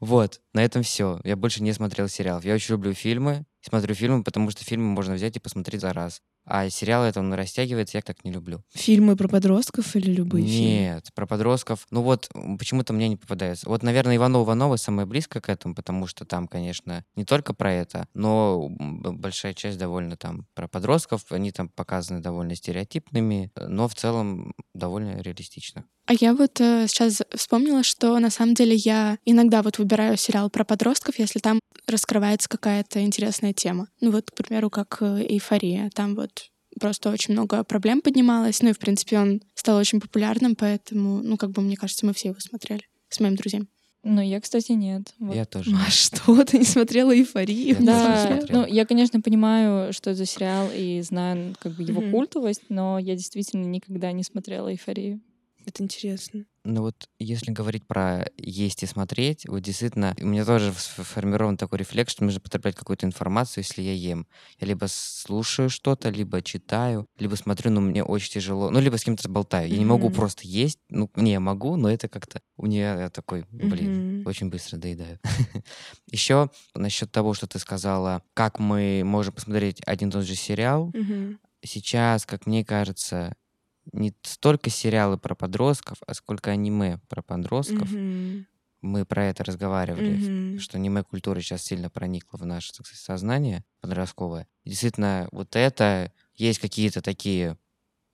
Вот, 0.00 0.40
на 0.52 0.64
этом 0.64 0.82
все. 0.82 1.20
Я 1.24 1.36
больше 1.36 1.62
не 1.62 1.72
смотрел 1.72 2.08
сериалов. 2.08 2.44
Я 2.44 2.54
очень 2.54 2.72
люблю 2.72 2.94
фильмы. 2.94 3.44
Смотрю 3.60 3.94
фильмы, 3.94 4.22
потому 4.22 4.50
что 4.50 4.64
фильмы 4.64 4.86
можно 4.86 5.14
взять 5.14 5.36
и 5.36 5.40
посмотреть 5.40 5.80
за 5.80 5.92
раз. 5.92 6.20
А 6.50 6.70
сериалы 6.70 7.06
это 7.06 7.20
он 7.20 7.32
растягивается, 7.34 7.98
я 7.98 8.02
так 8.02 8.24
не 8.24 8.32
люблю. 8.32 8.62
Фильмы 8.72 9.16
про 9.16 9.28
подростков 9.28 9.94
или 9.96 10.10
любые 10.10 10.44
Нет, 10.44 10.52
фильмы? 10.52 10.70
Нет, 10.70 11.08
про 11.14 11.26
подростков. 11.26 11.86
Ну 11.90 12.00
вот, 12.00 12.30
почему-то 12.58 12.94
мне 12.94 13.08
не 13.08 13.16
попадается. 13.16 13.68
Вот, 13.68 13.82
наверное, 13.82 14.16
Иванова 14.16 14.44
Иванова 14.44 14.76
самое 14.76 15.06
близко 15.06 15.42
к 15.42 15.50
этому, 15.50 15.74
потому 15.74 16.06
что 16.06 16.24
там, 16.24 16.48
конечно, 16.48 17.04
не 17.16 17.26
только 17.26 17.52
про 17.52 17.72
это, 17.72 18.08
но 18.14 18.68
большая 18.70 19.52
часть 19.52 19.78
довольно 19.78 20.16
там 20.16 20.46
про 20.54 20.68
подростков. 20.68 21.30
Они 21.30 21.52
там 21.52 21.68
показаны 21.68 22.20
довольно 22.20 22.54
стереотипными, 22.54 23.52
но 23.56 23.86
в 23.86 23.94
целом 23.94 24.54
довольно 24.74 25.20
реалистично. 25.20 25.84
А 26.08 26.14
я 26.18 26.32
вот 26.32 26.58
э, 26.62 26.86
сейчас 26.88 27.20
вспомнила, 27.34 27.82
что 27.82 28.18
на 28.18 28.30
самом 28.30 28.54
деле 28.54 28.74
я 28.74 29.18
иногда 29.26 29.60
вот 29.62 29.76
выбираю 29.76 30.16
сериал 30.16 30.48
про 30.48 30.64
подростков, 30.64 31.18
если 31.18 31.38
там 31.38 31.60
раскрывается 31.86 32.48
какая-то 32.48 33.02
интересная 33.02 33.47
тема. 33.52 33.88
Ну 34.00 34.10
вот, 34.10 34.30
к 34.30 34.34
примеру, 34.34 34.70
как 34.70 34.98
э, 35.00 35.26
«Эйфория». 35.28 35.90
Там 35.94 36.14
вот 36.14 36.50
просто 36.80 37.10
очень 37.10 37.34
много 37.34 37.64
проблем 37.64 38.00
поднималось. 38.00 38.62
Ну 38.62 38.70
и, 38.70 38.72
в 38.72 38.78
принципе, 38.78 39.18
он 39.18 39.42
стал 39.54 39.76
очень 39.76 40.00
популярным, 40.00 40.54
поэтому, 40.56 41.22
ну, 41.22 41.36
как 41.36 41.50
бы, 41.50 41.62
мне 41.62 41.76
кажется, 41.76 42.06
мы 42.06 42.14
все 42.14 42.28
его 42.28 42.40
смотрели 42.40 42.82
с 43.08 43.20
моим 43.20 43.36
друзьям. 43.36 43.68
Ну, 44.04 44.22
я, 44.22 44.40
кстати, 44.40 44.72
нет. 44.72 45.12
Вот. 45.18 45.34
Я 45.34 45.44
тоже. 45.44 45.74
А 45.74 45.90
что, 45.90 46.44
ты 46.44 46.58
не 46.58 46.64
смотрела 46.64 47.14
«Эйфорию»? 47.14 47.68
Я 47.68 47.74
да, 47.74 48.40
ну, 48.48 48.66
я, 48.66 48.86
конечно, 48.86 49.20
понимаю, 49.20 49.92
что 49.92 50.10
это 50.10 50.18
за 50.18 50.26
сериал 50.26 50.68
и 50.74 51.00
знаю, 51.02 51.54
как 51.58 51.72
бы, 51.72 51.82
его 51.82 52.00
mm-hmm. 52.00 52.10
культовость, 52.10 52.62
но 52.68 52.98
я 52.98 53.14
действительно 53.16 53.64
никогда 53.64 54.12
не 54.12 54.22
смотрела 54.22 54.68
«Эйфорию». 54.70 55.20
Это 55.66 55.82
интересно. 55.82 56.46
Ну 56.70 56.82
вот, 56.82 57.08
если 57.18 57.50
говорить 57.50 57.86
про 57.86 58.26
есть 58.36 58.82
и 58.82 58.86
смотреть, 58.86 59.48
вот 59.48 59.60
действительно, 59.60 60.14
у 60.20 60.26
меня 60.26 60.44
тоже 60.44 60.70
сформирован 60.76 61.56
такой 61.56 61.78
рефлекс, 61.78 62.12
что 62.12 62.24
нужно 62.24 62.40
потреблять 62.40 62.74
какую-то 62.74 63.06
информацию, 63.06 63.64
если 63.64 63.80
я 63.80 63.94
ем. 63.94 64.26
Я 64.60 64.66
либо 64.66 64.84
слушаю 64.86 65.70
что-то, 65.70 66.10
либо 66.10 66.42
читаю, 66.42 67.06
либо 67.18 67.36
смотрю, 67.36 67.70
но 67.70 67.80
мне 67.80 68.04
очень 68.04 68.32
тяжело. 68.32 68.68
Ну, 68.68 68.80
либо 68.80 68.98
с 68.98 69.04
кем-то 69.04 69.30
болтаю. 69.30 69.66
Я 69.66 69.76
mm-hmm. 69.76 69.78
не 69.78 69.84
могу 69.86 70.10
просто 70.10 70.46
есть. 70.46 70.78
Ну, 70.90 71.10
не, 71.16 71.32
я 71.32 71.40
могу, 71.40 71.76
но 71.76 71.90
это 71.90 72.06
как-то... 72.06 72.42
У 72.58 72.66
меня 72.66 73.08
такой, 73.08 73.46
блин, 73.50 74.20
mm-hmm. 74.20 74.28
очень 74.28 74.50
быстро 74.50 74.76
доедаю. 74.76 75.18
Еще 76.10 76.50
насчет 76.74 77.10
того, 77.10 77.32
что 77.32 77.46
ты 77.46 77.58
сказала, 77.58 78.22
как 78.34 78.58
мы 78.58 79.04
можем 79.06 79.32
посмотреть 79.32 79.80
один 79.86 80.10
и 80.10 80.12
тот 80.12 80.26
же 80.26 80.34
сериал. 80.34 80.90
Mm-hmm. 80.90 81.38
Сейчас, 81.64 82.26
как 82.26 82.44
мне 82.44 82.62
кажется, 82.62 83.34
не 83.92 84.14
столько 84.22 84.70
сериалы 84.70 85.18
про 85.18 85.34
подростков, 85.34 85.98
а 86.06 86.14
сколько 86.14 86.50
аниме 86.50 87.00
про 87.08 87.22
подростков. 87.22 87.90
Mm-hmm. 87.92 88.44
Мы 88.80 89.04
про 89.04 89.24
это 89.24 89.42
разговаривали, 89.42 90.18
mm-hmm. 90.18 90.58
что 90.58 90.76
аниме-культура 90.76 91.40
сейчас 91.40 91.62
сильно 91.62 91.90
проникла 91.90 92.36
в 92.36 92.46
наше 92.46 92.72
так 92.72 92.86
сказать, 92.86 93.02
сознание 93.02 93.64
подростковое. 93.80 94.46
действительно, 94.64 95.28
вот 95.32 95.56
это 95.56 96.12
есть 96.36 96.60
какие-то 96.60 97.02
такие 97.02 97.56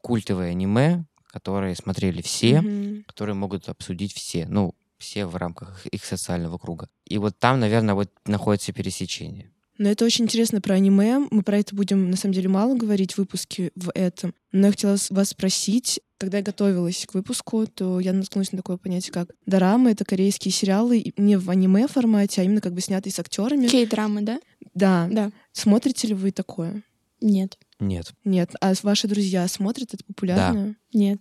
культовые 0.01 0.51
аниме, 0.51 1.05
которые 1.27 1.75
смотрели 1.75 2.23
все, 2.23 2.61
mm-hmm. 2.61 3.05
которые 3.05 3.35
могут 3.35 3.69
обсудить 3.69 4.15
все. 4.15 4.47
Ну, 4.47 4.75
все 4.99 5.27
в 5.27 5.37
рамках 5.37 5.87
их 5.87 6.05
социального 6.05 6.59
круга. 6.59 6.89
И 7.05 7.19
вот 7.19 7.39
там, 7.39 7.61
наверное, 7.61 7.95
вот 7.95 8.11
находится 8.25 8.73
пересечение. 8.73 9.53
Но 9.79 9.89
это 9.89 10.05
очень 10.05 10.25
интересно 10.25 10.61
про 10.61 10.75
аниме. 10.75 11.27
Мы 11.31 11.43
про 11.43 11.59
это 11.59 11.75
будем, 11.75 12.11
на 12.11 12.17
самом 12.17 12.35
деле, 12.35 12.49
мало 12.49 12.77
говорить 12.77 13.15
в 13.15 13.19
выпуске 13.19 13.73
в 13.75 13.91
этом. 13.95 14.35
Но 14.53 14.67
я 14.67 14.73
хотела 14.73 14.97
вас 15.11 15.29
спросить, 15.31 16.01
когда 16.19 16.39
я 16.39 16.45
готовилась 16.45 17.05
к 17.07 17.15
выпуску, 17.15 17.67
то 17.67 17.99
я 17.99 18.13
наткнулась 18.13 18.53
на 18.53 18.59
такое 18.59 18.77
понятие, 18.77 19.13
как 19.13 19.31
дорамы. 19.47 19.91
Это 19.91 20.05
корейские 20.05 20.53
сериалы 20.53 21.13
не 21.17 21.37
в 21.37 21.51
аниме 21.51 21.89
формате, 21.89 22.41
а 22.41 22.45
именно 22.45 22.61
как 22.61 22.73
бы 22.73 22.81
снятые 22.81 23.13
с 23.13 23.19
актерами. 23.19 23.67
Кей-драмы, 23.67 24.23
да? 24.23 24.41
Да. 24.75 25.09
Да. 25.11 25.31
Смотрите 25.53 26.09
ли 26.09 26.15
вы 26.15 26.31
такое? 26.31 26.83
Нет. 27.21 27.59
Нет. 27.81 28.13
Нет. 28.25 28.53
А 28.61 28.75
ваши 28.83 29.09
друзья 29.09 29.49
смотрят? 29.49 29.93
Это 29.95 30.05
популярно? 30.05 30.77
Нет. 30.93 31.21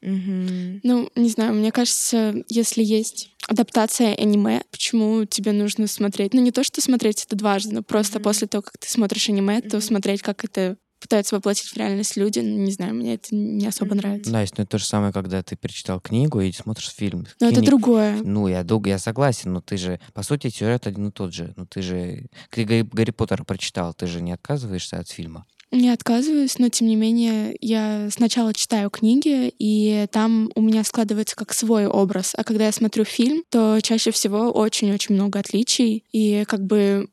Мгм. 0.00 0.80
Ну, 0.82 1.10
не 1.14 1.28
знаю, 1.28 1.54
мне 1.54 1.70
кажется, 1.70 2.34
если 2.48 2.82
есть 2.82 3.31
адаптация 3.48 4.14
аниме, 4.14 4.62
почему 4.70 5.24
тебе 5.24 5.52
нужно 5.52 5.86
смотреть? 5.86 6.34
Ну, 6.34 6.40
не 6.40 6.52
то, 6.52 6.64
что 6.64 6.80
смотреть 6.80 7.24
это 7.24 7.36
дважды, 7.36 7.74
но 7.74 7.82
просто 7.82 8.18
Мгм. 8.18 8.24
после 8.24 8.48
того, 8.48 8.62
как 8.62 8.78
ты 8.78 8.88
смотришь 8.88 9.28
аниме, 9.28 9.60
то 9.60 9.76
Мгм. 9.78 9.82
смотреть, 9.86 10.22
как 10.22 10.44
это 10.44 10.76
пытаются 11.00 11.34
воплотить 11.34 11.66
в 11.68 11.76
реальность 11.76 12.16
люди, 12.16 12.38
ну, 12.38 12.58
не 12.58 12.70
знаю, 12.70 12.94
мне 12.94 13.14
это 13.14 13.34
не 13.34 13.66
особо 13.66 13.96
нравится. 13.96 14.30
Настя, 14.30 14.54
ну 14.58 14.62
это 14.62 14.70
то 14.70 14.78
же 14.78 14.84
самое, 14.86 15.12
когда 15.12 15.42
ты 15.42 15.56
перечитал 15.56 16.00
книгу 16.00 16.40
и 16.40 16.52
смотришь 16.52 16.90
фильм. 16.94 17.26
Но 17.40 17.48
это 17.48 17.60
Кни- 17.60 17.66
другое. 17.66 18.20
Ну, 18.22 18.46
я, 18.46 18.64
я 18.86 18.98
согласен, 19.00 19.52
но 19.52 19.60
ты 19.60 19.76
же, 19.78 19.98
по 20.14 20.22
сути, 20.22 20.48
сюжет 20.48 20.86
один 20.86 21.08
и 21.08 21.10
тот 21.10 21.34
же. 21.34 21.54
Ну, 21.56 21.66
ты 21.66 21.82
же, 21.82 22.26
ты 22.50 22.64
Гарри, 22.64 22.82
Гарри 22.82 23.10
Поттер 23.10 23.44
прочитал, 23.44 23.94
ты 23.94 24.06
же 24.06 24.20
не 24.20 24.30
отказываешься 24.30 25.00
от 25.00 25.08
фильма. 25.08 25.44
Не 25.72 25.88
отказываюсь, 25.88 26.58
но 26.58 26.68
тем 26.68 26.86
не 26.86 26.96
менее 26.96 27.56
я 27.62 28.08
сначала 28.10 28.52
читаю 28.52 28.90
книги, 28.90 29.50
и 29.58 30.06
там 30.12 30.50
у 30.54 30.60
меня 30.60 30.84
складывается 30.84 31.34
как 31.34 31.54
свой 31.54 31.86
образ. 31.86 32.34
А 32.36 32.44
когда 32.44 32.66
я 32.66 32.72
смотрю 32.72 33.04
фильм, 33.04 33.42
то 33.48 33.80
чаще 33.82 34.10
всего 34.10 34.50
очень-очень 34.50 35.14
много 35.14 35.38
отличий. 35.38 36.04
И 36.12 36.44
как 36.46 36.60
бы 36.66 37.08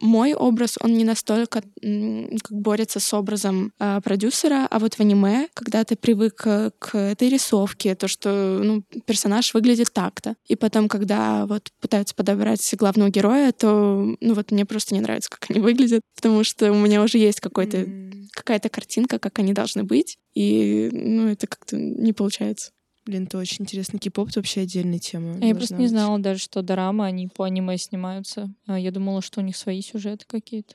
мой 0.00 0.34
образ, 0.34 0.76
он 0.80 0.94
не 0.94 1.04
настолько 1.04 1.62
как 1.62 2.50
борется 2.50 3.00
с 3.00 3.14
образом 3.14 3.72
а, 3.78 4.00
продюсера, 4.00 4.66
а 4.70 4.78
вот 4.78 4.94
в 4.94 5.00
аниме, 5.00 5.48
когда 5.54 5.84
ты 5.84 5.96
привык 5.96 6.42
э, 6.46 6.70
к 6.78 6.96
этой 6.96 7.28
рисовке, 7.28 7.94
то, 7.94 8.08
что 8.08 8.60
ну, 8.62 8.82
персонаж 9.06 9.54
выглядит 9.54 9.92
так-то, 9.92 10.34
и 10.46 10.56
потом, 10.56 10.88
когда 10.88 11.46
вот 11.46 11.68
пытаются 11.80 12.14
подобрать 12.14 12.74
главного 12.76 13.10
героя, 13.10 13.52
то 13.52 14.16
ну 14.20 14.34
вот 14.34 14.50
мне 14.50 14.64
просто 14.64 14.94
не 14.94 15.00
нравится, 15.00 15.30
как 15.30 15.50
они 15.50 15.60
выглядят, 15.60 16.02
потому 16.16 16.44
что 16.44 16.72
у 16.72 16.76
меня 16.76 17.02
уже 17.02 17.18
есть 17.18 17.40
какой-то 17.40 17.78
М, 17.78 18.28
какая-то 18.32 18.68
картинка, 18.68 19.18
как 19.18 19.38
они 19.38 19.52
должны 19.52 19.84
быть, 19.84 20.16
и 20.34 20.90
ну 20.92 21.28
это 21.28 21.46
как-то 21.46 21.76
не 21.76 22.12
получается. 22.12 22.72
Блин, 23.06 23.24
это 23.24 23.38
очень 23.38 23.64
интересно. 23.64 23.98
Кей-поп— 23.98 24.28
это 24.30 24.40
вообще 24.40 24.62
отдельная 24.62 24.98
тема. 24.98 25.38
А 25.40 25.44
я 25.44 25.54
просто 25.54 25.74
не 25.74 25.82
быть. 25.84 25.90
знала 25.90 26.18
даже, 26.18 26.40
что 26.40 26.62
дорамы, 26.62 27.04
они 27.04 27.28
по 27.28 27.44
аниме 27.44 27.76
снимаются. 27.76 28.52
А 28.66 28.78
Я 28.78 28.90
думала, 28.92 29.20
что 29.20 29.40
у 29.40 29.44
них 29.44 29.56
свои 29.56 29.82
сюжеты 29.82 30.24
какие-то. 30.26 30.74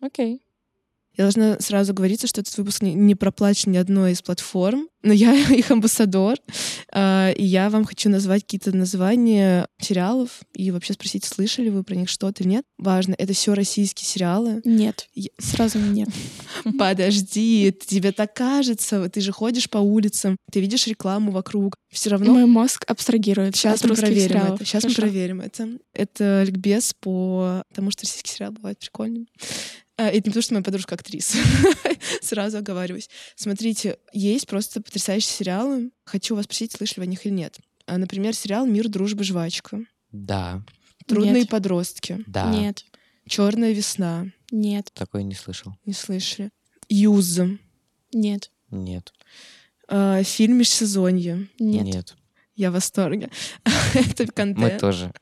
Окей. 0.00 0.43
Я 1.16 1.24
должна 1.24 1.58
сразу 1.60 1.94
говориться, 1.94 2.26
что 2.26 2.40
этот 2.40 2.56
выпуск 2.58 2.82
не, 2.82 2.94
не 2.94 3.14
проплачен 3.14 3.72
ни 3.72 3.76
одной 3.76 4.12
из 4.12 4.22
платформ, 4.22 4.88
но 5.02 5.12
я 5.12 5.34
их 5.54 5.70
амбассадор, 5.70 6.36
А, 6.92 7.30
и 7.30 7.44
я 7.44 7.70
вам 7.70 7.84
хочу 7.84 8.08
назвать 8.08 8.42
какие-то 8.42 8.74
названия 8.76 9.66
сериалов 9.80 10.40
и 10.54 10.70
вообще 10.70 10.92
спросить, 10.94 11.24
слышали 11.24 11.68
вы 11.68 11.84
про 11.84 11.94
них 11.94 12.08
что-то 12.08 12.42
или 12.42 12.50
нет. 12.50 12.64
Важно, 12.78 13.14
это 13.18 13.32
все 13.32 13.54
российские 13.54 14.06
сериалы. 14.06 14.60
Нет, 14.64 15.08
Я- 15.14 15.30
сразу 15.38 15.78
нет. 15.78 16.08
Подожди, 16.78 17.72
тебе 17.86 18.12
так 18.12 18.34
кажется, 18.34 19.08
ты 19.08 19.20
же 19.20 19.32
ходишь 19.32 19.68
по 19.70 19.78
улицам, 19.78 20.36
ты 20.50 20.60
видишь 20.60 20.86
рекламу 20.86 21.30
вокруг, 21.32 21.76
все 21.90 22.10
равно 22.10 22.32
Мой 22.32 22.46
мозг 22.46 22.84
абстрагирует 22.88 23.56
Сейчас 23.56 23.84
мы 23.84 23.94
проверим 23.94 24.28
сериалов. 24.28 24.54
это. 24.56 24.64
Сейчас 24.64 24.84
мы 24.84 24.90
Хорошо. 24.90 25.02
проверим 25.02 25.40
это. 25.40 25.68
Это 25.92 26.42
ликбез 26.44 26.94
по 26.98 27.62
тому, 27.72 27.90
что 27.90 28.02
российский 28.02 28.30
сериал 28.30 28.52
бывает 28.52 28.78
прикольным. 28.78 29.26
А, 29.96 30.08
Это 30.08 30.16
не 30.16 30.22
потому, 30.30 30.42
что 30.42 30.54
моя 30.54 30.64
подружка 30.64 30.94
актриса. 30.96 31.38
Сразу 32.22 32.58
оговариваюсь. 32.58 33.08
Смотрите, 33.36 33.98
есть 34.12 34.46
просто 34.46 34.80
потрясающие 34.82 35.30
сериалы. 35.32 35.90
Хочу 36.04 36.34
вас 36.34 36.44
спросить, 36.44 36.72
слышали 36.72 37.00
вы 37.00 37.04
о 37.04 37.06
них 37.06 37.24
или 37.26 37.32
нет. 37.32 37.58
А, 37.86 37.98
Например, 37.98 38.34
сериал 38.34 38.66
«Мир, 38.66 38.88
дружба, 38.88 39.24
жвачка». 39.24 39.80
Да, 40.10 40.62
«Трудные 41.06 41.40
Нет. 41.42 41.48
подростки». 41.48 42.24
да. 42.26 42.50
Нет, 42.50 42.84
«Черная 43.26 43.72
весна». 43.72 44.26
нет, 44.50 44.90
Такое 44.94 45.22
не 45.22 45.34
слышал. 45.34 45.74
Не 45.84 45.92
слышали. 45.92 46.50
«Юз». 46.88 47.38
нет, 48.12 48.50
Нет. 48.70 49.12
А, 49.88 50.22
Фильм 50.22 50.58
«Межсезонье». 50.58 51.48
нет. 51.58 52.16
Я 52.54 52.70
в 52.70 52.74
восторге. 52.74 53.30
Это 53.94 54.24
Мы 54.24 54.32
контент. 54.32 54.80
тоже. 54.80 55.12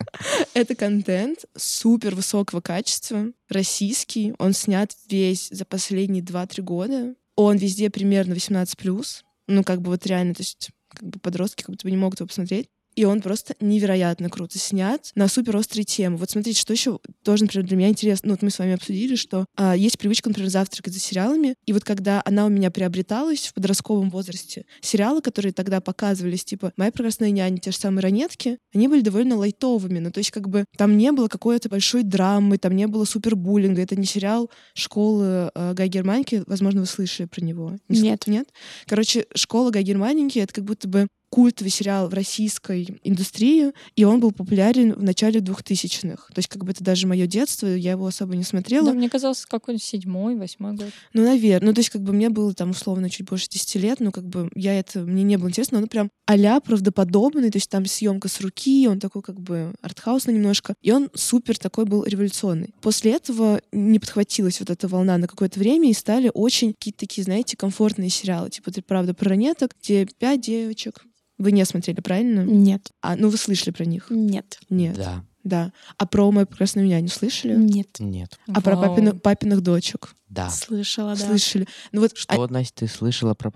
Это 0.55 0.75
контент 0.75 1.47
супер 1.57 2.15
высокого 2.15 2.61
качества, 2.61 3.27
российский. 3.49 4.35
Он 4.39 4.53
снят 4.53 4.93
весь 5.09 5.49
за 5.49 5.65
последние 5.65 6.23
2-3 6.23 6.63
года. 6.63 7.15
Он 7.37 7.57
везде 7.57 7.89
примерно 7.89 8.35
18+. 8.35 9.23
Ну, 9.49 9.65
как 9.65 9.81
бы 9.81 9.91
вот 9.91 10.07
реально, 10.07 10.35
то 10.35 10.43
есть 10.43 10.71
как 10.89 11.09
бы 11.09 11.19
подростки 11.19 11.63
как 11.63 11.71
будто 11.71 11.87
бы 11.87 11.91
не 11.91 11.97
могут 11.97 12.21
его 12.21 12.27
посмотреть. 12.27 12.69
И 12.95 13.05
он 13.05 13.23
просто 13.23 13.55
невероятно 13.61 14.29
круто 14.29 14.59
снят 14.59 15.11
на 15.15 15.29
супер 15.29 15.57
острые 15.57 15.85
темы. 15.85 16.17
Вот 16.17 16.31
смотрите, 16.31 16.61
что 16.61 16.73
еще 16.73 16.99
тоже, 17.23 17.45
например, 17.45 17.67
для 17.67 17.77
меня 17.77 17.89
интересно. 17.89 18.29
Ну, 18.29 18.35
вот 18.35 18.43
мы 18.43 18.51
с 18.51 18.59
вами 18.59 18.75
обсудили, 18.75 19.17
что 19.17 19.47
а, 19.57 19.75
есть 19.77 19.99
привычка, 19.99 20.29
например, 20.29 20.51
завтракать 20.51 20.93
за 20.93 21.01
сериалами. 21.01 21.55
И 21.67 21.73
вот 21.73 21.85
когда 21.85 22.23
она 22.25 22.47
у 22.47 22.49
меня 22.49 22.71
приобреталась 22.71 23.47
в 23.47 23.55
подростковом 23.55 24.11
возрасте, 24.11 24.65
сериалы, 24.81 25.23
которые 25.23 25.53
тогда 25.53 25.81
показывались, 25.81 26.45
типа 26.45 26.73
«Моя 26.77 26.93
прекрасная 26.93 27.31
няня», 27.31 27.59
те 27.59 27.71
же 27.71 27.79
самые 27.79 28.03
«Ранетки», 28.03 28.59
они 28.75 28.89
были 28.89 29.01
довольно 29.01 29.37
лайтовыми. 29.37 29.99
Ну, 29.99 30.11
то 30.11 30.19
есть 30.19 30.31
как 30.31 30.49
бы 30.49 30.65
там 30.77 30.97
не 30.97 31.13
было 31.13 31.29
какой-то 31.29 31.69
большой 31.69 32.03
драмы, 32.03 32.59
там 32.59 32.77
не 32.77 32.87
было 32.87 33.05
супербуллинга. 33.05 33.83
Это 33.83 33.97
не 33.97 34.07
сериал 34.07 34.51
школы 34.75 35.51
э, 35.55 35.75
Гай 35.75 35.89
Германики. 35.89 36.43
Возможно, 36.47 36.81
вы 36.81 36.87
слышали 36.87 37.27
про 37.27 37.43
него. 37.43 37.77
Не 37.89 38.01
Нет. 38.01 38.27
Нет? 38.27 38.49
Короче, 38.87 39.27
школа 39.35 39.71
Гай 39.71 39.83
Германики— 39.83 40.39
это 40.41 40.53
как 40.53 40.65
будто 40.65 40.89
бы 40.89 41.09
культовый 41.33 41.71
сериал 41.71 42.11
в 42.11 42.15
российской 42.15 43.01
индустрии, 43.03 43.73
и 43.97 44.05
он 44.05 44.21
был 44.21 44.33
популярен 44.33 44.93
в 44.93 45.03
начале 45.03 45.41
2000-х. 45.41 46.27
То 46.27 46.39
есть 46.39 46.49
как 46.49 46.63
бы 46.63 46.73
это 46.73 46.85
даже 46.85 47.07
мое 47.07 47.27
детство, 47.27 47.67
я 47.67 47.93
его 47.93 48.07
особо 48.07 48.37
не 48.37 48.45
смотрела. 48.45 48.89
Да, 48.89 48.93
мне 48.93 49.09
казалось, 49.09 49.47
какой-то 49.47 49.83
седьмой, 49.83 50.37
восьмой 50.37 50.75
год. 50.75 50.91
Ну, 51.15 51.25
наверное. 51.25 51.69
Ну, 51.69 51.75
то 51.75 51.79
есть, 51.79 51.89
как 51.89 52.03
бы 52.03 52.13
мне 52.13 52.29
было 52.29 52.53
там 52.53 52.71
условно 52.71 53.09
чуть 53.09 53.27
больше 53.27 53.49
10 53.49 53.77
лет, 53.77 54.01
но 54.01 54.13
как 54.13 54.29
бы 54.29 54.51
я 54.55 54.79
это, 54.79 55.01
мне 55.01 55.23
не 55.23 55.39
было 55.39 55.49
интересно, 55.49 55.79
но 55.79 55.85
он 55.85 55.89
прям 55.89 56.11
а 56.27 56.61
правдоподобный, 56.61 57.51
то 57.51 57.57
есть 57.57 57.71
там 57.71 57.87
съемка 57.87 58.29
с 58.29 58.41
руки, 58.43 58.87
он 58.87 59.01
такой 59.01 59.23
как 59.23 59.41
бы 59.41 59.75
артхаусный 59.81 60.35
немножко, 60.35 60.75
и 60.83 60.93
он 60.93 61.09
супер 61.15 61.59
такой 61.59 61.87
был 61.87 62.05
революционный. 62.05 62.75
После 62.83 63.13
этого 63.13 63.63
не 63.73 63.99
подхватилась 63.99 64.61
вот 64.61 64.69
эта 64.69 64.87
волна 64.87 65.17
на 65.17 65.27
какое-то 65.27 65.59
время, 65.59 65.89
и 65.89 65.95
стали 65.95 66.31
очень 66.33 66.75
какие-то 66.75 67.01
такие, 67.01 67.25
знаете, 67.25 67.57
комфортные 67.57 68.11
сериалы, 68.11 68.51
типа 68.51 68.71
«Ты 68.71 68.83
правда 68.83 69.15
про 69.15 69.31
ранеток», 69.31 69.73
где 69.81 70.07
пять 70.07 70.43
девочек. 70.43 71.05
Вы 71.43 71.51
не 71.53 71.65
смотрели, 71.65 72.01
правильно? 72.01 72.45
Нет, 72.45 72.93
А, 73.01 73.17
ну 73.17 73.29
вы 73.29 73.37
слышали 73.37 73.71
про 73.73 73.85
них? 73.85 74.07
нет, 74.11 74.61
Нет. 74.71 74.97
Да. 74.97 75.25
Да. 75.43 75.73
А 75.99 76.07
про 76.07 76.31
мою 76.31 76.47
прекрасную 76.47 76.87
няню 76.87 77.09
слышали? 77.09 77.57
нет. 77.57 77.97
Нет. 77.99 78.39
А 78.55 78.61
про 78.61 78.77
Вау. 78.77 79.19
папиных, 79.19 79.61
дочек? 79.61 80.15
Да. 80.29 80.49
Слышала, 80.51 81.17
да. 81.17 81.27
Слышали. 81.27 81.67
Ну 81.91 82.01
вот 82.01 82.13
а- 82.13 82.17
Что, 82.17 82.47
Настя, 82.47 82.87
ты 82.87 82.87
слышала 82.87 83.35
про... 83.35 83.51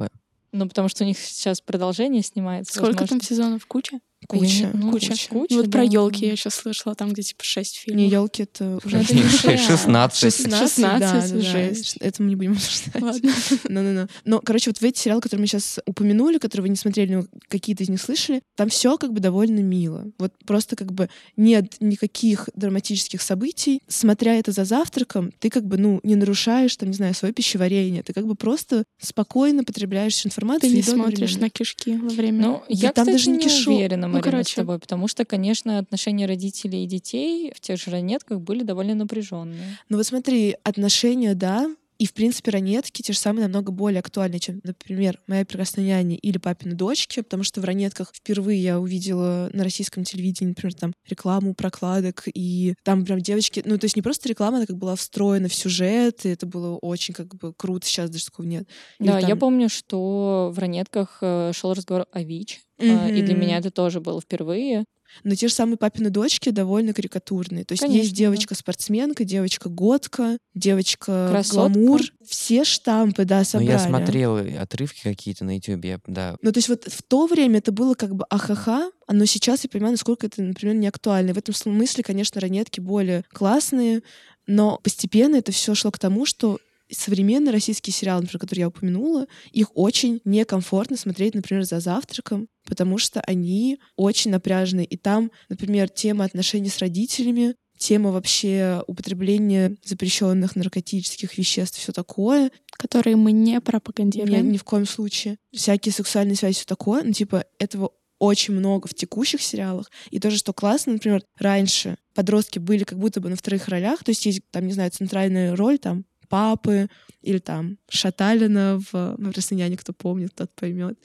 Ну, 0.51 0.69
потому 0.69 0.89
что 0.89 1.05
у 1.05 1.07
них 1.07 1.17
сейчас 1.19 1.61
продолжение 1.61 2.23
снимается. 2.23 2.73
Сколько 2.73 3.03
возможно. 3.03 3.19
там 3.19 3.21
сезонов? 3.21 3.67
Куча? 3.67 4.01
А 4.29 4.35
я 4.37 4.41
не- 4.43 4.49
куча. 4.49 4.71
ну, 4.75 4.91
Куча. 4.93 5.09
куча, 5.29 5.55
Ну, 5.55 5.57
вот 5.63 5.71
про 5.71 5.85
да. 5.85 5.91
елки 5.93 6.27
я 6.27 6.37
сейчас 6.37 6.55
слышала, 6.55 6.95
там 6.95 7.13
где 7.13 7.23
типа 7.23 7.45
шесть 7.45 7.77
фильмов. 7.77 8.03
Не, 8.03 8.09
елки 8.09 8.43
это 8.45 8.81
уже 8.85 8.97
Ну, 8.97 9.03
это 9.03 9.15
не 9.15 9.23
сериал. 9.23 9.59
16. 9.59 10.21
16, 10.21 10.79
да, 10.83 10.99
да, 10.99 11.29
да. 11.29 11.41
жесть. 11.41 11.97
Это 12.01 12.23
мы 12.23 12.31
не 12.31 12.37
будем 12.37 12.53
обсуждать. 12.53 13.03
Ладно. 13.03 13.33
Ну-ну-ну. 13.69 14.09
Но, 14.25 14.41
короче, 14.41 14.71
вот 14.71 14.79
в 14.79 14.83
эти 14.83 14.99
сериалы, 14.99 15.21
которые 15.21 15.43
мы 15.43 15.47
сейчас 15.47 15.79
упомянули, 15.87 16.39
которые 16.39 16.63
вы 16.63 16.69
не 16.71 16.77
смотрели, 16.77 17.15
но 17.15 17.25
какие-то 17.49 17.83
из 17.85 17.89
них 17.89 18.01
слышали, 18.01 18.43
там 18.57 18.69
все 18.69 18.97
как 18.97 19.13
бы 19.13 19.21
довольно 19.21 19.61
мило. 19.61 20.07
Вот 20.19 20.33
просто 20.47 20.77
как 20.77 20.93
бы 20.93 21.09
нет 21.37 21.75
никаких 21.81 22.49
драматических 22.55 23.21
событий. 23.23 23.81
Смотря 23.87 24.35
это 24.37 24.51
за 24.53 24.65
завтраком, 24.65 25.31
ты 25.39 25.51
как 25.51 25.67
бы, 25.67 25.77
ну, 25.77 26.01
не 26.03 26.17
нарушаешь, 26.17 26.75
там, 26.77 26.89
не 26.89 26.95
знаю, 26.97 27.15
свое 27.15 27.33
пищеварение. 27.35 28.03
Ты 28.03 28.13
как 28.13 28.27
бы 28.27 28.35
просто 28.35 28.85
спокойно 29.01 29.63
потребляешь 29.63 30.25
информацию. 30.27 30.71
Ты 30.71 30.77
не 30.77 30.83
смотришь 30.83 31.37
на 31.37 31.51
кишки 31.51 31.97
во 31.97 32.09
время. 32.09 32.41
Ну, 32.47 32.63
я, 32.69 32.93
там 32.93 33.05
кстати, 33.05 33.17
даже 33.19 33.31
не 33.31 33.37
не 33.37 33.45
кишу. 33.45 33.71
Ну, 34.09 34.15
Марина, 34.19 34.31
с 34.31 34.31
короче. 34.31 34.57
тобой, 34.57 34.79
потому 34.79 35.09
что, 35.09 35.25
конечно, 35.25 35.79
отношения 35.79 36.27
родителей 36.27 36.85
и 36.85 36.87
детей 36.87 37.53
в 37.55 37.61
тех 37.61 37.81
же 37.81 37.91
ранетках 37.91 38.41
были 38.41 38.63
довольно 38.63 38.95
напряженные. 38.95 39.79
Ну 39.89 39.97
вот 39.97 40.07
смотри, 40.07 40.57
отношения, 40.65 41.35
да, 41.35 41.69
и, 41.99 42.07
в 42.07 42.13
принципе, 42.13 42.51
ранетки 42.51 43.01
те 43.01 43.15
же 43.15 43.19
самые 43.19 43.45
намного 43.45 43.73
более 43.73 44.01
актуальны, 44.01 44.39
чем, 44.39 44.61
например, 44.65 45.19
«Моя 45.27 45.47
прекрасная 45.47 45.85
няня» 45.87 46.17
или 46.17 46.37
«Папины 46.37 46.75
дочки», 46.75 47.23
потому 47.23 47.43
что 47.43 47.63
в 47.63 47.65
ранетках 47.65 48.11
впервые 48.13 48.63
я 48.63 48.79
увидела 48.79 49.49
на 49.55 49.65
российском 49.65 50.05
телевидении, 50.05 50.51
например, 50.51 50.75
там 50.75 50.93
рекламу 51.09 51.55
прокладок, 51.55 52.25
и 52.35 52.75
там 52.85 53.07
прям 53.07 53.21
девочки... 53.21 53.63
Ну, 53.65 53.79
то 53.79 53.87
есть 53.87 53.97
не 53.97 54.03
просто 54.03 54.29
реклама, 54.29 54.59
она 54.59 54.67
как 54.67 54.77
была 54.77 54.95
встроена 54.95 55.49
в 55.49 55.55
сюжет, 55.55 56.27
и 56.27 56.29
это 56.29 56.45
было 56.45 56.77
очень 56.77 57.15
как 57.15 57.35
бы 57.35 57.55
круто, 57.55 57.87
сейчас 57.87 58.11
даже 58.11 58.27
такого 58.27 58.45
нет. 58.45 58.69
Или 58.99 59.09
Да, 59.09 59.19
я 59.19 59.29
там- 59.29 59.39
помню, 59.39 59.71
что 59.71 60.53
в 60.55 60.59
ранетках 60.59 61.23
шел 61.53 61.73
разговор 61.73 62.07
о 62.13 62.23
ВИЧ, 62.23 62.61
а, 62.79 63.09
и 63.09 63.23
для 63.23 63.35
меня 63.35 63.59
это 63.59 63.71
тоже 63.71 64.01
было 64.01 64.21
впервые. 64.21 64.85
Но 65.25 65.35
те 65.35 65.49
же 65.49 65.55
самые 65.55 65.77
папины 65.79 66.11
дочки 66.11 66.51
довольно 66.51 66.93
карикатурные. 66.93 67.65
То 67.65 67.73
есть 67.73 67.81
Конечно, 67.83 68.03
есть 68.03 68.13
девочка-спортсменка, 68.15 69.25
девочка-годка, 69.25 70.39
девочка 70.55 71.29
Красотка. 71.31 71.73
гламур. 71.73 72.01
Все 72.27 72.65
штампы, 72.65 73.25
да, 73.25 73.39
Ну, 73.39 73.45
собрали. 73.45 73.71
я 73.71 73.79
смотрел 73.79 74.37
э, 74.39 74.57
отрывки 74.57 75.01
какие-то 75.03 75.45
на 75.45 75.57
YouTube, 75.57 75.85
я, 75.85 76.01
да. 76.07 76.37
Ну, 76.43 76.53
то 76.53 76.59
есть 76.59 76.69
вот 76.69 76.85
в 76.85 77.03
то 77.03 77.27
время 77.27 77.59
это 77.59 77.73
было 77.73 77.95
как 77.95 78.15
бы 78.15 78.25
ахаха, 78.29 78.91
а 79.07 79.13
но 79.13 79.25
сейчас 79.25 79.65
я 79.65 79.71
понимаю, 79.71 79.93
насколько 79.93 80.27
это, 80.27 80.43
например, 80.43 80.75
не 80.75 80.89
актуально. 80.89 81.31
И 81.31 81.33
в 81.33 81.39
этом 81.39 81.55
смысле, 81.55 82.03
конечно, 82.05 82.41
ранетки 82.41 82.81
более 82.81 83.25
классные, 83.33 84.03
но 84.47 84.79
постепенно 84.83 85.37
это 85.37 85.53
все 85.53 85.75
шло 85.75 85.91
к 85.91 85.99
тому, 85.99 86.27
что 86.27 86.59
современные 86.91 87.53
российские 87.53 87.93
сериалы, 87.93 88.23
например, 88.23 88.41
которые 88.41 88.61
я 88.63 88.69
упомянула, 88.69 89.27
их 89.53 89.69
очень 89.75 90.21
некомфортно 90.25 90.97
смотреть, 90.97 91.35
например, 91.35 91.65
за 91.65 91.81
завтраком, 91.81 92.49
потому 92.65 92.99
что 92.99 93.21
они 93.21 93.79
очень 93.97 94.31
напряженные. 94.31 94.87
И 94.87 94.97
там, 94.97 95.31
например, 95.49 95.89
тема 95.89 96.25
отношений 96.25 96.69
с 96.69 96.79
родителями, 96.79 97.55
тема 97.79 98.11
вообще 98.11 98.83
употребления 98.87 99.77
запрещенных 99.85 100.57
наркотических 100.57 101.37
веществ, 101.37 101.79
все 101.79 101.93
такое. 101.93 102.51
Которые 102.73 103.17
мы 103.17 103.33
не 103.33 103.55
Ни, 103.55 103.59
пропагандируем. 103.59 104.53
ни 104.53 104.59
в 104.59 104.65
коем 104.65 104.87
случае. 104.87 105.39
Всякие 105.53 105.93
сексуальные 105.93 106.37
связи, 106.37 106.57
все 106.57 106.67
такое. 106.67 107.03
Ну, 107.03 107.13
типа, 107.13 107.45
этого 107.59 107.93
очень 108.19 108.55
много 108.55 108.89
в 108.89 108.95
текущих 108.95 109.43
сериалах. 109.43 109.91
И 110.11 110.19
тоже, 110.19 110.39
что 110.39 110.53
классно, 110.53 110.95
например, 110.95 111.23
раньше 111.39 111.97
подростки 112.15 112.59
были 112.59 112.85
как 112.85 112.99
будто 112.99 113.21
бы 113.21 113.29
на 113.29 113.37
вторых 113.37 113.69
ролях, 113.69 114.03
то 114.03 114.11
есть 114.11 114.25
есть, 114.25 114.41
там, 114.51 114.67
не 114.67 114.73
знаю, 114.73 114.91
центральная 114.91 115.55
роль, 115.55 115.79
там, 115.79 116.05
папы 116.29 116.89
или 117.23 117.39
там 117.39 117.79
Шаталина 117.89 118.81
в 118.91 119.15
ну, 119.19 119.33
просто 119.33 119.55
няне, 119.55 119.77
кто 119.77 119.93
помнит, 119.93 120.35
тот 120.35 120.55
поймет. 120.55 120.99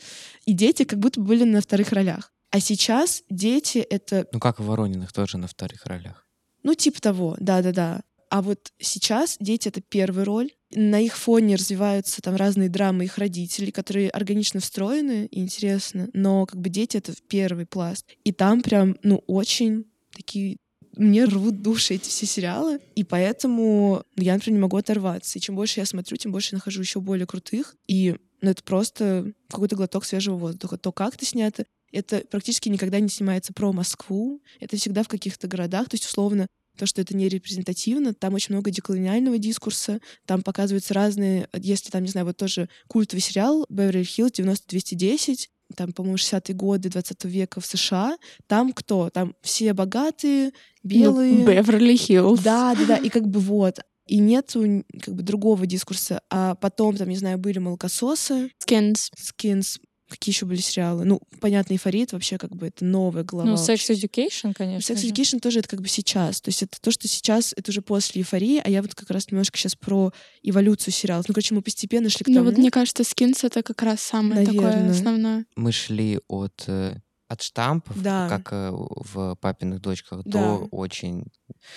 И 0.46 0.54
дети 0.54 0.84
как 0.84 1.00
будто 1.00 1.20
бы 1.20 1.28
были 1.28 1.44
на 1.44 1.62
вторых 1.62 1.92
ролях. 1.92 2.34
А 2.50 2.60
сейчас 2.60 3.24
дети— 3.30 3.78
это, 3.90 4.28
Ну, 4.34 4.40
как 4.40 4.60
в 4.60 4.66
Ворониных 4.66 5.14
тоже 5.14 5.38
на 5.38 5.48
вторых 5.48 5.86
ролях. 5.86 6.28
ну, 6.64 6.74
типа 6.76 7.02
того, 7.02 7.38
да-да-да. 7.40 8.02
А 8.30 8.42
вот 8.42 8.72
сейчас 8.80 9.38
дети— 9.40 9.68
это 9.70 9.82
первая 9.82 10.26
роль. 10.26 10.52
На 10.74 11.00
их 11.02 11.18
фоне 11.18 11.56
развиваются 11.56 12.22
там 12.22 12.36
разные 12.38 12.70
драмы 12.70 13.04
их 13.06 13.18
родителей, 13.18 13.72
которые 13.72 14.10
органично 14.10 14.60
встроены 14.62 15.26
и 15.26 15.40
интересны, 15.42 16.10
но 16.14 16.46
как 16.46 16.60
бы 16.62 16.70
дети— 16.70 16.98
это 16.98 17.14
первый 17.28 17.66
пласт. 17.66 18.06
И 18.24 18.32
там 18.32 18.62
прям, 18.62 18.98
ну, 19.04 19.22
очень 19.28 19.86
такие 20.16 20.58
мне 20.96 21.26
рвут 21.26 21.62
души 21.62 21.96
эти 21.96 22.10
все 22.10 22.26
сериалы, 22.26 22.80
и 22.96 23.04
поэтому 23.04 24.04
я, 24.16 24.34
например, 24.34 24.58
не 24.58 24.62
могу 24.62 24.78
оторваться. 24.78 25.38
И 25.38 25.42
чем 25.42 25.56
больше 25.56 25.80
я 25.80 25.86
смотрю, 25.86 26.18
тем 26.18 26.32
больше 26.32 26.50
я 26.54 26.58
нахожу 26.58 26.82
еще 26.82 27.00
более 27.00 27.26
крутых. 27.26 27.76
И 27.88 28.16
ну, 28.42 28.50
это 28.50 28.64
просто 28.64 29.32
какой-то 29.50 29.76
глоток 29.76 30.06
свежего 30.06 30.36
воздуха. 30.36 30.78
То, 30.78 30.92
как 30.92 31.16
это 31.16 31.26
снято, 31.26 31.66
это 31.92 32.24
практически 32.30 32.70
никогда 32.70 33.00
не 33.00 33.10
снимается 33.10 33.54
про 33.54 33.72
Москву. 33.72 34.42
Это 34.60 34.78
всегда 34.78 35.04
в 35.04 35.08
каких-то 35.08 35.48
городах. 35.48 35.90
То 35.90 35.96
есть, 35.96 36.06
условно, 36.06 36.48
то, 36.78 36.86
что 36.86 37.02
это 37.02 37.16
не 37.16 37.28
репрезентативно, 37.28 38.14
там 38.14 38.34
очень 38.34 38.56
много 38.56 38.72
деколониального 38.72 39.38
дискурса, 39.38 40.00
там 40.26 40.42
показываются 40.42 40.94
разные, 40.94 41.48
если 41.54 41.90
там, 41.90 42.04
не 42.04 42.10
знаю, 42.10 42.26
вот 42.26 42.38
тоже 42.38 42.70
культовый 42.88 43.22
сериал 43.22 43.66
«Беверли 43.70 44.04
Хиллз 44.04 44.32
90-210», 44.32 45.48
там, 45.72 45.94
по-моему, 45.94 46.18
60-е 46.18 46.56
годы 46.56 46.90
20 46.90 47.26
века 47.26 47.62
в 47.62 47.66
США, 47.66 48.18
там 48.48 48.74
кто? 48.74 49.10
Там 49.10 49.36
все 49.42 49.74
богатые, 49.74 50.52
белые. 50.84 51.40
Ну, 51.40 51.46
Беверли-Хиллз. 51.46 52.42
Да, 52.42 52.76
да, 52.76 52.86
да, 52.86 52.98
и 52.98 53.10
как 53.10 53.28
бы 53.28 53.40
вот. 53.40 53.80
И 54.08 54.18
нету 54.18 54.84
как 55.02 55.16
бы 55.16 55.24
другого 55.24 55.66
дискурса. 55.66 56.22
А 56.30 56.56
потом, 56.56 56.98
там, 56.98 57.08
не 57.10 57.18
знаю, 57.18 57.38
были 57.38 57.60
молокососы, 57.60 58.52
Skins. 58.66 59.10
Скинс, 59.16 59.80
какие 60.12 60.34
еще 60.34 60.46
были 60.46 60.60
сериалы? 60.60 61.06
Ну, 61.06 61.20
понятно, 61.40 61.74
Эйфорит 61.74 62.12
вообще 62.14 62.38
как 62.38 62.56
бы 62.56 62.68
это 62.68 62.86
новая 62.86 63.24
глава. 63.24 63.50
Ну. 63.50 63.56
Sex 63.56 63.90
Education, 63.90 64.54
конечно. 64.54 64.94
Sex 64.94 64.98
же. 65.00 65.08
Education 65.08 65.40
тоже 65.40 65.60
это 65.60 65.70
как 65.70 65.82
бы 65.82 65.88
сейчас. 65.88 66.42
То 66.42 66.50
есть 66.50 66.62
это 66.64 66.80
то, 66.80 66.92
что 66.92 67.08
сейчас, 67.08 67.54
это 67.56 67.72
уже 67.72 67.82
после 67.82 68.22
эйфории, 68.22 68.62
а 68.64 68.70
я 68.70 68.82
вот 68.82 68.94
как 68.94 69.10
раз 69.10 69.32
немножко 69.32 69.58
сейчас 69.58 69.76
про 69.76 70.12
эволюцию 70.44 70.94
сериалов. 70.94 71.28
Ну, 71.28 71.34
короче, 71.34 71.56
мы 71.56 71.62
постепенно 71.62 72.10
шли 72.10 72.24
к 72.26 72.28
Ну 72.28 72.36
тому. 72.36 72.46
вот 72.50 72.58
мне 72.58 72.70
кажется, 72.72 73.04
Skins— 73.04 73.40
это 73.44 73.64
как 73.64 73.82
раз 73.82 74.02
самое 74.02 74.46
такое 74.46 74.62
Наверное. 74.72 74.92
основное. 74.92 75.46
Мы 75.56 75.72
шли 75.72 76.20
от, 76.28 76.64
э, 76.68 76.96
от 77.28 77.42
штампов, 77.42 78.02
Да. 78.02 78.28
как 78.28 78.50
э, 78.52 78.72
в 78.74 79.36
«Папиных 79.40 79.80
дочках», 79.82 80.24
Да. 80.26 80.32
до 80.32 80.56
очень... 80.72 81.26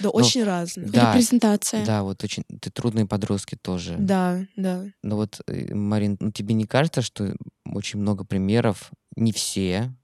Да, 0.00 0.08
очень 0.08 0.42
разных. 0.44 0.90
Да, 0.90 1.12
Репрезентация. 1.12 1.84
да, 1.84 2.02
вот 2.02 2.24
очень... 2.24 2.42
Ты 2.60 2.70
трудные 2.70 3.06
подростки 3.06 3.56
тоже. 3.60 3.96
Да, 3.98 4.44
да. 4.56 4.84
Но 5.02 5.16
вот, 5.16 5.40
э, 5.46 5.72
Марин, 5.74 6.16
ну 6.20 6.32
тебе 6.32 6.54
не 6.54 6.64
кажется, 6.64 7.02
что 7.02 7.34
очень 7.64 8.00
много 8.00 8.24
примеров, 8.24 8.90
не 9.16 9.32
все, 9.32 9.94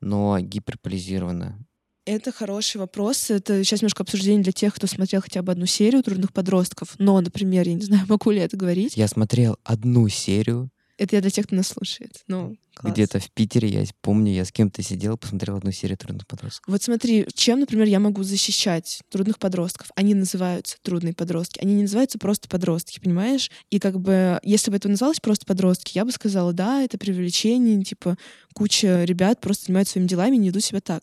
но 0.00 0.38
гиперполизировано? 0.40 1.64
Это 2.04 2.32
хороший 2.32 2.78
вопрос. 2.78 3.30
Это 3.30 3.62
сейчас 3.62 3.80
немножко 3.80 4.02
обсуждение 4.02 4.42
для 4.42 4.52
тех, 4.52 4.74
кто 4.74 4.86
смотрел 4.88 5.22
хотя 5.22 5.42
бы 5.42 5.52
одну 5.52 5.66
серию 5.66 6.02
трудных 6.02 6.32
подростков. 6.32 6.94
Но, 6.98 7.20
например, 7.20 7.68
я 7.68 7.74
не 7.74 7.82
знаю, 7.82 8.04
могу 8.08 8.30
ли 8.30 8.40
это 8.40 8.56
говорить. 8.56 8.96
Я 8.96 9.06
смотрел 9.06 9.56
одну 9.62 10.08
серию, 10.08 10.70
Это 11.02 11.16
я 11.16 11.20
для 11.20 11.30
тех, 11.30 11.46
кто 11.46 11.56
нас 11.56 11.66
слушает. 11.66 12.22
Ну, 12.28 12.56
класс. 12.74 12.94
где-то 12.94 13.18
в 13.18 13.28
Питере, 13.32 13.68
я 13.68 13.84
помню, 14.02 14.32
я 14.32 14.44
с 14.44 14.52
кем-то 14.52 14.84
сидел, 14.84 15.18
посмотрел 15.18 15.56
одну 15.56 15.72
серию 15.72 15.98
трудных 15.98 16.28
подростков. 16.28 16.72
Вот 16.72 16.80
смотри, 16.80 17.26
чем, 17.34 17.58
например, 17.58 17.88
я 17.88 17.98
могу 17.98 18.22
защищать 18.22 19.00
трудных 19.10 19.40
подростков? 19.40 19.88
Они 19.96 20.14
называются 20.14 20.76
трудные 20.80 21.12
подростки. 21.12 21.58
Они 21.60 21.74
не 21.74 21.82
называются 21.82 22.20
просто 22.20 22.48
подростки, 22.48 23.00
понимаешь? 23.00 23.50
И 23.70 23.80
как 23.80 23.98
бы, 23.98 24.38
если 24.44 24.70
бы 24.70 24.76
это 24.76 24.88
называлось 24.88 25.18
просто 25.18 25.44
подростки, 25.44 25.98
я 25.98 26.04
бы 26.04 26.12
сказала, 26.12 26.52
да, 26.52 26.84
это 26.84 26.98
преувеличение, 26.98 27.82
типа, 27.82 28.16
куча 28.54 29.02
ребят 29.02 29.40
просто 29.40 29.64
занимаются 29.66 29.94
своими 29.94 30.06
делами 30.06 30.36
и 30.36 30.38
не 30.38 30.48
ведут 30.50 30.62
себя 30.62 30.80
так. 30.80 31.02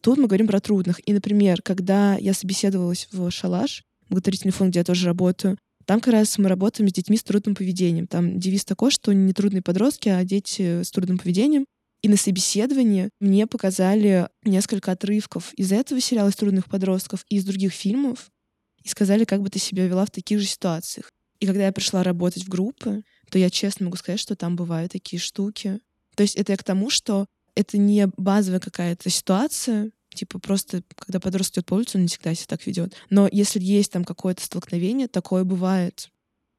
Тут 0.00 0.16
мы 0.16 0.26
говорим 0.26 0.46
про 0.46 0.60
трудных. 0.60 1.06
И, 1.06 1.12
например, 1.12 1.60
когда 1.60 2.16
я 2.16 2.32
собеседовалась 2.32 3.08
в 3.12 3.30
«Шалаш», 3.30 3.84
благотворительный 4.08 4.52
фонд, 4.52 4.70
где 4.70 4.78
я 4.78 4.84
тоже 4.84 5.04
работаю, 5.04 5.58
там 5.86 6.00
как 6.00 6.12
раз 6.12 6.38
мы 6.38 6.48
работаем 6.48 6.88
с 6.88 6.92
детьми 6.92 7.16
с 7.16 7.22
трудным 7.22 7.54
поведением. 7.54 8.06
Там 8.06 8.38
девиз 8.38 8.64
такой, 8.64 8.90
что 8.90 9.12
не 9.12 9.32
трудные 9.32 9.62
подростки, 9.62 10.08
а 10.08 10.24
дети 10.24 10.82
с 10.82 10.90
трудным 10.90 11.18
поведением. 11.18 11.66
И 12.02 12.08
на 12.08 12.16
собеседовании 12.16 13.08
мне 13.20 13.46
показали 13.46 14.28
несколько 14.44 14.92
отрывков 14.92 15.54
из 15.54 15.72
этого 15.72 16.00
сериала, 16.00 16.28
из 16.28 16.36
трудных 16.36 16.66
подростков 16.66 17.24
и 17.30 17.36
из 17.36 17.44
других 17.44 17.72
фильмов, 17.72 18.30
и 18.82 18.88
сказали, 18.88 19.24
как 19.24 19.40
бы 19.40 19.48
ты 19.48 19.58
себя 19.58 19.86
вела 19.86 20.04
в 20.04 20.10
таких 20.10 20.40
же 20.40 20.46
ситуациях. 20.46 21.10
И 21.40 21.46
когда 21.46 21.64
я 21.64 21.72
пришла 21.72 22.02
работать 22.02 22.44
в 22.44 22.48
группы, 22.48 23.02
то 23.30 23.38
я 23.38 23.50
честно 23.50 23.86
могу 23.86 23.96
сказать, 23.96 24.20
что 24.20 24.36
там 24.36 24.54
бывают 24.54 24.92
такие 24.92 25.18
штуки. 25.18 25.80
То 26.14 26.22
есть 26.22 26.36
это 26.36 26.52
я 26.52 26.58
к 26.58 26.64
тому, 26.64 26.90
что 26.90 27.26
это 27.54 27.78
не 27.78 28.06
базовая 28.16 28.60
какая-то 28.60 29.08
ситуация, 29.10 29.90
типа 30.14 30.38
просто, 30.38 30.82
когда 30.96 31.20
подросток 31.20 31.56
идет 31.58 31.66
по 31.66 31.74
улице, 31.74 31.96
он 31.98 32.02
не 32.02 32.08
всегда 32.08 32.34
себя 32.34 32.46
так 32.48 32.66
ведет. 32.66 32.94
Но 33.10 33.28
если 33.30 33.60
есть 33.60 33.92
там 33.92 34.04
какое-то 34.04 34.42
столкновение, 34.42 35.08
такое 35.08 35.44
бывает. 35.44 36.10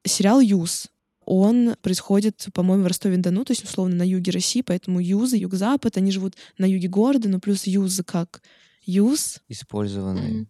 Сериал 0.05 0.39
«Юз», 0.39 0.87
он 1.25 1.75
происходит, 1.81 2.45
по-моему, 2.53 2.83
в 2.83 2.87
Ростове-на-Дону, 2.87 3.45
то 3.45 3.51
есть, 3.51 3.63
условно, 3.63 3.95
на 3.95 4.03
юге 4.07 4.31
России, 4.31 4.61
поэтому 4.61 4.99
Юзы, 4.99 5.37
Юг-Запад, 5.37 5.97
они 5.97 6.11
живут 6.11 6.35
на 6.59 6.65
юге 6.65 6.87
города, 6.87 7.27
но 7.27 7.39
плюс 7.39 7.65
Юзы 7.65 8.03
как 8.03 8.43
Юз, 8.85 9.39
Использованные. 9.49 10.45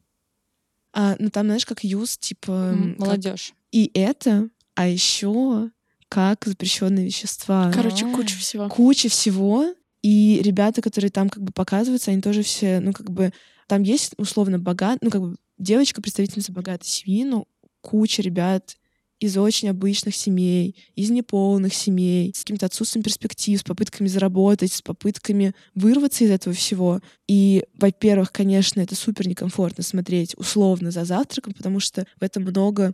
А, 0.91 1.15
ну 1.19 1.29
там, 1.29 1.45
знаешь, 1.47 1.65
как 1.65 1.83
Юз, 1.83 2.17
типа... 2.17 2.51
М, 2.73 2.91
как- 2.95 2.99
Молодежь. 2.99 3.53
И 3.71 3.91
это, 3.93 4.49
а 4.75 4.87
еще 4.87 5.71
как 6.09 6.45
запрещенные 6.45 7.05
вещества. 7.05 7.71
Короче, 7.73 8.05
А. 8.05 8.13
куча 8.13 8.35
всего. 8.37 8.69
куча 8.69 9.09
всего, 9.09 9.73
и 10.05 10.39
ребята, 10.43 10.83
которые 10.83 11.09
там 11.09 11.29
как 11.29 11.41
бы 11.41 11.51
показываются, 11.51 12.11
они 12.11 12.21
тоже 12.21 12.43
все, 12.43 12.79
ну 12.79 12.93
как 12.93 13.09
бы, 13.09 13.33
там 13.65 13.81
есть 13.81 14.13
условно 14.17 14.59
богат, 14.59 14.99
ну 15.01 15.09
как 15.09 15.19
бы 15.19 15.35
девочка, 15.57 15.99
представительница 15.99 16.51
богатой 16.51 16.87
семьи, 16.87 17.23
но 17.23 17.47
куча 17.81 18.21
ребят 18.21 18.77
из 19.19 19.35
очень 19.35 19.67
обычных 19.67 20.15
семей, 20.15 20.75
из 20.93 21.09
неполных 21.09 21.73
семей, 21.73 22.31
с 22.35 22.41
каким-то 22.41 22.67
отсутствием 22.67 23.01
перспектив, 23.01 23.59
с 23.59 23.63
попытками 23.63 24.07
заработать, 24.07 24.73
с 24.73 24.83
попытками 24.83 25.55
вырваться 25.73 26.23
из 26.23 26.29
этого 26.29 26.55
всего. 26.55 26.99
И, 27.27 27.63
во-первых, 27.73 28.31
конечно, 28.31 28.81
это 28.81 28.93
супер 28.93 29.27
некомфортно 29.27 29.83
смотреть 29.83 30.37
условно 30.37 30.91
за 30.91 31.03
завтраком, 31.05 31.53
потому 31.53 31.79
что 31.79 32.05
в 32.19 32.23
этом 32.23 32.43
много 32.43 32.93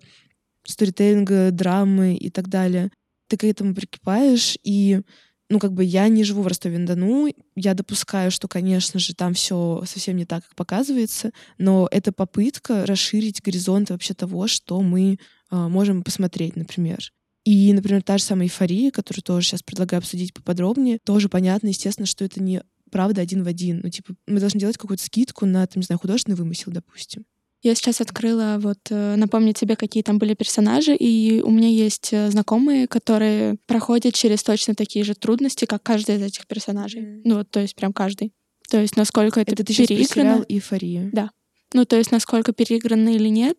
сторителлинга, 0.66 1.52
драмы 1.52 2.16
и 2.16 2.30
так 2.30 2.48
далее. 2.48 2.90
Ты 3.28 3.36
к 3.36 3.44
этому 3.44 3.76
прикипаешь, 3.76 4.58
и 4.64 5.02
ну, 5.52 5.60
как 5.60 5.74
бы 5.74 5.84
я 5.84 6.08
не 6.08 6.24
живу 6.24 6.44
в 6.44 6.48
Ростове-на-Дону, 6.48 7.28
я 7.58 7.74
допускаю, 7.74 8.32
что, 8.32 8.48
конечно 8.48 9.02
же, 9.02 9.14
там 9.14 9.34
все 9.34 9.84
совсем 9.86 10.16
не 10.16 10.26
так, 10.26 10.44
как 10.46 10.56
показывается, 10.56 11.32
но 11.58 11.90
это 11.92 12.14
попытка 12.14 12.86
расширить 12.86 13.42
горизонт 13.42 13.90
вообще 13.90 14.14
того, 14.14 14.48
что 14.48 14.82
мы 14.82 15.20
а, 15.50 15.68
можем 15.68 16.04
посмотреть, 16.04 16.56
например. 16.56 17.12
И, 17.44 17.74
например, 17.74 18.02
та 18.02 18.18
же 18.18 18.24
самая 18.24 18.46
эйфория, 18.46 18.92
которую 18.92 19.24
тоже 19.24 19.46
сейчас 19.46 19.62
предлагаю 19.62 20.00
обсудить 20.00 20.34
поподробнее, 20.34 21.00
тоже 21.04 21.28
понятно, 21.28 21.68
естественно, 21.68 22.06
что 22.06 22.24
это 22.24 22.42
не 22.42 22.64
правда 22.90 23.20
один 23.20 23.44
в 23.44 23.48
один. 23.48 23.82
Ну, 23.84 23.90
типа, 23.90 24.14
мы 24.28 24.40
должны 24.40 24.58
делать 24.58 24.78
какую-то 24.78 25.04
скидку 25.04 25.46
на, 25.46 25.68
там, 25.68 25.82
не 25.82 25.86
знаю, 25.86 26.00
художественный 26.00 26.38
вымысел, 26.38 26.72
допустим. 26.72 27.26
Я 27.64 27.76
сейчас 27.76 28.02
открыла 28.02 28.58
вот 28.60 28.80
э, 28.90 29.16
напомнить 29.16 29.58
тебе, 29.58 29.76
какие 29.76 30.02
там 30.02 30.18
были 30.18 30.34
персонажи, 30.34 30.96
и 30.96 31.42
у 31.42 31.52
меня 31.52 31.68
есть 31.68 32.10
э, 32.12 32.32
знакомые, 32.32 32.88
которые 32.88 33.58
проходят 33.68 34.16
через 34.16 34.42
точно 34.42 34.74
такие 34.74 35.06
же 35.06 35.14
трудности, 35.14 35.66
как 35.66 35.84
каждый 35.84 36.16
из 36.16 36.24
этих 36.24 36.48
персонажей. 36.48 37.02
Мгм. 37.02 37.22
Ну 37.24 37.38
вот, 37.38 37.52
то 37.52 37.60
есть 37.60 37.76
прям 37.76 37.94
каждый. 37.94 38.34
То 38.70 38.80
есть 38.80 38.98
насколько 38.98 39.40
это, 39.40 39.52
Это 39.52 39.64
ты 39.64 39.76
переиграно. 39.76 40.46
«Эйфория». 40.50 41.10
Да. 41.14 41.30
Ну, 41.74 41.86
то 41.86 41.98
есть 41.98 42.12
насколько 42.12 42.52
переиграно 42.52 43.10
или 43.10 43.28
нет, 43.28 43.58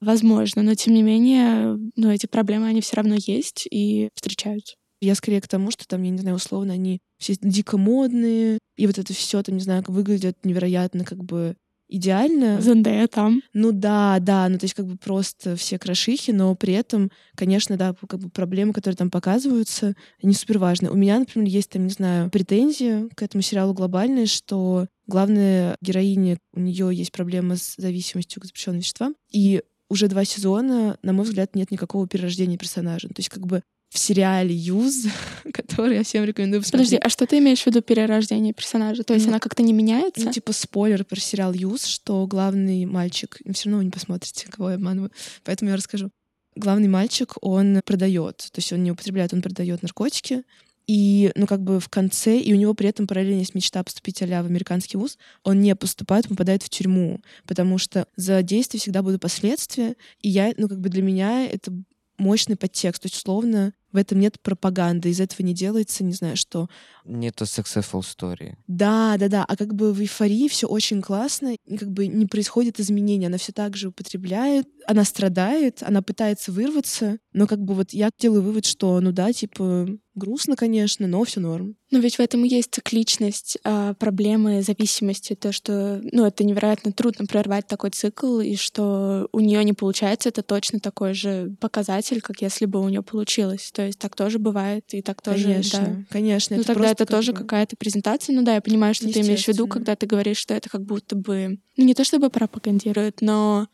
возможно. 0.00 0.62
Но 0.62 0.74
тем 0.74 0.94
не 0.94 1.02
менее, 1.02 1.76
ну, 1.96 2.10
эти 2.10 2.26
проблемы, 2.26 2.68
они 2.68 2.80
все 2.80 2.96
равно 2.96 3.16
есть 3.18 3.66
и 3.70 4.10
встречаются. 4.14 4.76
Я 5.00 5.14
скорее 5.14 5.40
к 5.40 5.48
тому, 5.48 5.70
что 5.70 5.88
там, 5.88 6.02
я 6.02 6.10
не 6.10 6.18
знаю, 6.18 6.36
условно, 6.36 6.74
они 6.74 7.00
все 7.18 7.34
дико 7.40 7.78
модные, 7.78 8.58
и 8.76 8.86
вот 8.86 8.98
это 8.98 9.12
все 9.14 9.42
там, 9.42 9.56
не 9.56 9.62
знаю, 9.62 9.82
выглядят 9.88 10.44
невероятно 10.44 11.04
как 11.04 11.24
бы 11.24 11.56
идеально. 11.90 12.60
Зендея 12.60 13.06
там. 13.08 13.42
Ну 13.52 13.72
да, 13.72 14.18
да, 14.20 14.48
ну 14.48 14.58
то 14.58 14.64
есть 14.64 14.74
как 14.74 14.86
бы 14.86 14.96
просто 14.96 15.56
все 15.56 15.78
крошихи, 15.78 16.30
но 16.30 16.54
при 16.54 16.74
этом, 16.74 17.10
конечно, 17.34 17.76
да, 17.76 17.94
как 18.08 18.20
бы 18.20 18.30
проблемы, 18.30 18.72
которые 18.72 18.96
там 18.96 19.10
показываются, 19.10 19.94
они 20.22 20.34
супер 20.34 20.58
важны. 20.58 20.90
У 20.90 20.94
меня, 20.94 21.18
например, 21.18 21.48
есть 21.48 21.70
там, 21.70 21.84
не 21.84 21.92
знаю, 21.92 22.30
претензии 22.30 23.08
к 23.14 23.22
этому 23.22 23.42
сериалу 23.42 23.74
глобальные, 23.74 24.26
что 24.26 24.86
главная 25.06 25.76
героиня, 25.80 26.38
у 26.54 26.60
нее 26.60 26.90
есть 26.92 27.12
проблема 27.12 27.56
с 27.56 27.74
зависимостью 27.76 28.40
к 28.40 28.44
запрещенным 28.44 28.80
веществам, 28.80 29.14
и 29.30 29.62
уже 29.88 30.06
два 30.06 30.24
сезона, 30.24 30.96
на 31.02 31.12
мой 31.12 31.24
взгляд, 31.24 31.56
нет 31.56 31.70
никакого 31.72 32.06
перерождения 32.06 32.56
персонажа. 32.56 33.08
То 33.08 33.14
есть 33.18 33.28
как 33.28 33.44
бы 33.46 33.62
в 33.90 33.98
сериале 33.98 34.54
«Юз», 34.54 35.06
который 35.52 35.96
я 35.96 36.04
всем 36.04 36.24
рекомендую 36.24 36.62
посмотреть. 36.62 36.90
Подожди, 36.90 37.04
а 37.04 37.08
что 37.10 37.26
ты 37.26 37.38
имеешь 37.38 37.62
в 37.62 37.66
виду 37.66 37.82
перерождение 37.82 38.54
персонажа? 38.54 39.02
То 39.02 39.14
есть 39.14 39.26
Ну, 39.26 39.32
она 39.32 39.40
как-то 39.40 39.62
не 39.62 39.72
меняется? 39.72 40.24
Ну, 40.24 40.32
типа 40.32 40.52
спойлер 40.52 41.04
про 41.04 41.18
сериал 41.18 41.52
«Юз», 41.52 41.84
что 41.84 42.26
главный 42.26 42.86
мальчик... 42.86 43.38
Все 43.52 43.68
равно 43.68 43.78
вы 43.78 43.84
не 43.84 43.90
посмотрите, 43.90 44.46
кого 44.48 44.70
я 44.70 44.76
обманываю, 44.76 45.10
поэтому 45.44 45.70
я 45.70 45.76
расскажу. 45.76 46.10
Главный 46.54 46.88
мальчик, 46.88 47.34
он 47.42 47.80
продает, 47.84 48.36
то 48.36 48.58
есть 48.58 48.72
он 48.72 48.82
не 48.84 48.92
употребляет, 48.92 49.32
он 49.32 49.42
продает 49.42 49.82
наркотики, 49.82 50.44
и, 50.86 51.30
ну, 51.36 51.46
как 51.46 51.62
бы 51.62 51.78
в 51.78 51.88
конце, 51.88 52.38
и 52.38 52.52
у 52.52 52.56
него 52.56 52.74
при 52.74 52.88
этом 52.88 53.06
параллельно 53.06 53.40
есть 53.40 53.54
мечта 53.54 53.82
поступить 53.84 54.22
а 54.22 54.26
в 54.42 54.46
американский 54.46 54.96
вуз, 54.98 55.18
он 55.44 55.60
не 55.60 55.74
поступает, 55.76 56.26
он 56.26 56.30
попадает 56.30 56.62
в 56.62 56.68
тюрьму, 56.68 57.20
потому 57.46 57.78
что 57.78 58.06
за 58.16 58.42
действие 58.42 58.80
всегда 58.80 59.02
будут 59.02 59.20
последствия, 59.20 59.94
и 60.20 60.28
я, 60.28 60.52
ну, 60.56 60.68
как 60.68 60.80
бы 60.80 60.88
для 60.88 61.02
меня 61.02 61.46
это 61.46 61.72
мощный 62.18 62.56
подтекст, 62.56 63.02
то 63.02 63.06
есть, 63.06 63.16
условно, 63.16 63.72
в 63.92 63.96
этом 63.96 64.20
нет 64.20 64.40
пропаганды, 64.40 65.10
из 65.10 65.20
этого 65.20 65.44
не 65.44 65.54
делается, 65.54 66.04
не 66.04 66.12
знаю, 66.12 66.36
что 66.36 66.68
Нету 67.04 67.44
successful 67.44 68.02
story. 68.02 68.54
да, 68.66 69.16
да, 69.18 69.28
да. 69.28 69.44
А 69.48 69.56
как 69.56 69.74
бы 69.74 69.92
в 69.92 70.00
эйфории 70.00 70.48
все 70.48 70.66
очень 70.66 71.02
классно, 71.02 71.54
и 71.54 71.76
как 71.76 71.90
бы 71.90 72.06
не 72.06 72.26
происходит 72.26 72.78
изменения. 72.78 73.26
Она 73.26 73.38
все 73.38 73.52
так 73.52 73.76
же 73.76 73.88
употребляет, 73.88 74.68
она 74.86 75.04
страдает, 75.04 75.82
она 75.82 76.02
пытается 76.02 76.52
вырваться, 76.52 77.18
но 77.32 77.46
как 77.46 77.60
бы 77.60 77.74
вот 77.74 77.92
я 77.92 78.10
делаю 78.18 78.42
вывод, 78.42 78.66
что 78.66 79.00
ну 79.00 79.12
да, 79.12 79.32
типа 79.32 79.88
грустно, 80.14 80.56
конечно, 80.56 81.06
но 81.06 81.24
все 81.24 81.40
норм. 81.40 81.76
Но 81.90 81.98
ведь 81.98 82.16
в 82.16 82.20
этом 82.20 82.44
и 82.44 82.48
есть 82.48 82.72
цикличность, 82.72 83.58
а, 83.64 83.94
проблемы 83.94 84.62
зависимости, 84.62 85.34
то, 85.34 85.52
что, 85.52 86.00
ну, 86.12 86.26
это 86.26 86.44
невероятно 86.44 86.92
трудно 86.92 87.26
прервать 87.26 87.66
такой 87.66 87.90
цикл, 87.90 88.40
и 88.40 88.56
что 88.56 89.28
у 89.32 89.40
нее 89.40 89.64
не 89.64 89.72
получается, 89.72 90.28
это 90.28 90.42
точно 90.42 90.78
такой 90.78 91.14
же 91.14 91.54
показатель, 91.60 92.20
как 92.20 92.42
если 92.42 92.66
бы 92.66 92.80
у 92.80 92.88
нее 92.88 93.02
получилось. 93.02 93.70
То 93.80 93.86
есть 93.86 93.98
так 93.98 94.14
тоже 94.14 94.38
бывает, 94.38 94.84
и 94.92 95.00
так 95.00 95.22
тоже, 95.22 95.44
конечно, 95.44 95.78
да. 95.80 96.04
конечно. 96.10 96.56
Ну, 96.56 96.60
это 96.60 96.74
тогда 96.74 96.90
это 96.90 97.06
как 97.06 97.16
тоже 97.16 97.32
бы- 97.32 97.38
какая-то 97.38 97.76
презентация. 97.76 98.34
Ну 98.34 98.42
да, 98.42 98.56
я 98.56 98.60
понимаю, 98.60 98.92
что 98.94 99.10
ты 99.10 99.20
имеешь 99.20 99.46
в 99.46 99.48
виду, 99.48 99.66
когда 99.66 99.96
ты 99.96 100.06
говоришь, 100.06 100.36
что 100.36 100.52
это 100.52 100.68
как 100.68 100.82
будто 100.84 101.16
бы... 101.16 101.58
Ну, 101.78 101.84
не 101.84 101.94
то 101.94 102.04
чтобы 102.04 102.28
пропагандируют, 102.28 103.22
но 103.22 103.68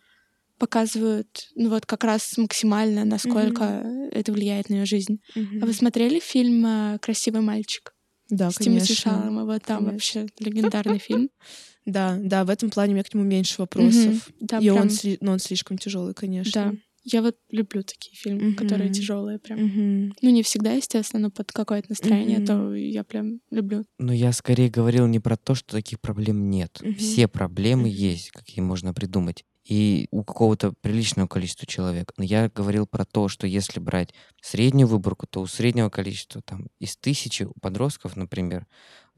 показывают, 0.58 1.48
ну 1.56 1.70
вот 1.70 1.86
как 1.86 2.04
раз 2.04 2.38
максимально, 2.38 3.04
насколько 3.04 3.84
это 4.12 4.30
влияет 4.30 4.70
на 4.70 4.74
ее 4.74 4.86
жизнь. 4.86 5.18
Мгм. 5.34 5.62
А 5.62 5.66
вы 5.66 5.72
смотрели 5.72 6.20
фильм 6.20 6.64
а, 6.64 6.98
«Красивый 6.98 7.40
мальчик» 7.40 7.92
Да, 8.30 8.52
с 8.52 8.58
конечно. 8.58 8.94
Шаломом? 8.94 9.48
Там 9.60 9.78
Конечно. 9.78 9.92
вообще 9.92 10.26
легендарный 10.38 10.98
фильм. 10.98 11.30
Да, 11.84 12.16
да, 12.20 12.44
в 12.44 12.50
этом 12.50 12.68
плане 12.68 12.90
у 12.90 12.94
меня 12.94 13.04
к 13.04 13.14
нему 13.14 13.22
меньше 13.24 13.56
вопросов. 13.58 14.06
Мгм. 14.06 14.20
Да, 14.40 14.58
И 14.58 14.70
он, 14.70 14.76
прям, 14.76 14.88
сли- 14.88 15.18
но 15.20 15.30
он 15.32 15.38
слишком 15.38 15.78
тяжелый, 15.78 16.14
конечно. 16.14 16.72
да. 16.72 16.74
Я 17.08 17.22
вот 17.22 17.36
люблю 17.50 17.84
такие 17.84 18.16
фильмы, 18.16 18.54
которые 18.54 18.88
Мгм. 18.88 18.94
тяжелые 18.94 19.38
прям. 19.38 19.60
Мгм. 19.60 20.14
Ну, 20.22 20.30
не 20.30 20.42
всегда, 20.42 20.72
естественно, 20.72 21.22
но 21.22 21.30
под 21.30 21.52
какое-то 21.52 21.86
настроение, 21.90 22.38
Мгм. 22.38 22.46
то 22.46 22.74
я 22.74 23.04
прям 23.04 23.40
люблю. 23.52 23.84
Но 24.00 24.12
я 24.12 24.32
скорее 24.32 24.68
говорил 24.68 25.06
не 25.06 25.20
про 25.20 25.36
то, 25.36 25.54
что 25.54 25.76
таких 25.76 26.00
проблем 26.00 26.50
нет. 26.50 26.80
Мгм. 26.82 26.96
Все 26.96 27.28
проблемы 27.28 27.82
Мгм. 27.82 27.96
есть, 27.96 28.30
какие 28.32 28.60
можно 28.60 28.92
придумать. 28.92 29.44
И 29.64 30.08
у 30.10 30.24
какого-то 30.24 30.72
приличного 30.80 31.28
количества 31.28 31.66
человек. 31.66 32.12
Но 32.16 32.24
я 32.24 32.48
говорил 32.48 32.86
про 32.88 33.04
то, 33.04 33.28
что 33.28 33.46
если 33.46 33.78
брать 33.78 34.12
среднюю 34.40 34.88
выборку, 34.88 35.26
то 35.28 35.40
у 35.40 35.46
среднего 35.46 35.90
количества, 35.90 36.42
там, 36.42 36.66
из 36.80 36.96
тысячи 36.96 37.48
подростков, 37.60 38.16
например, 38.16 38.66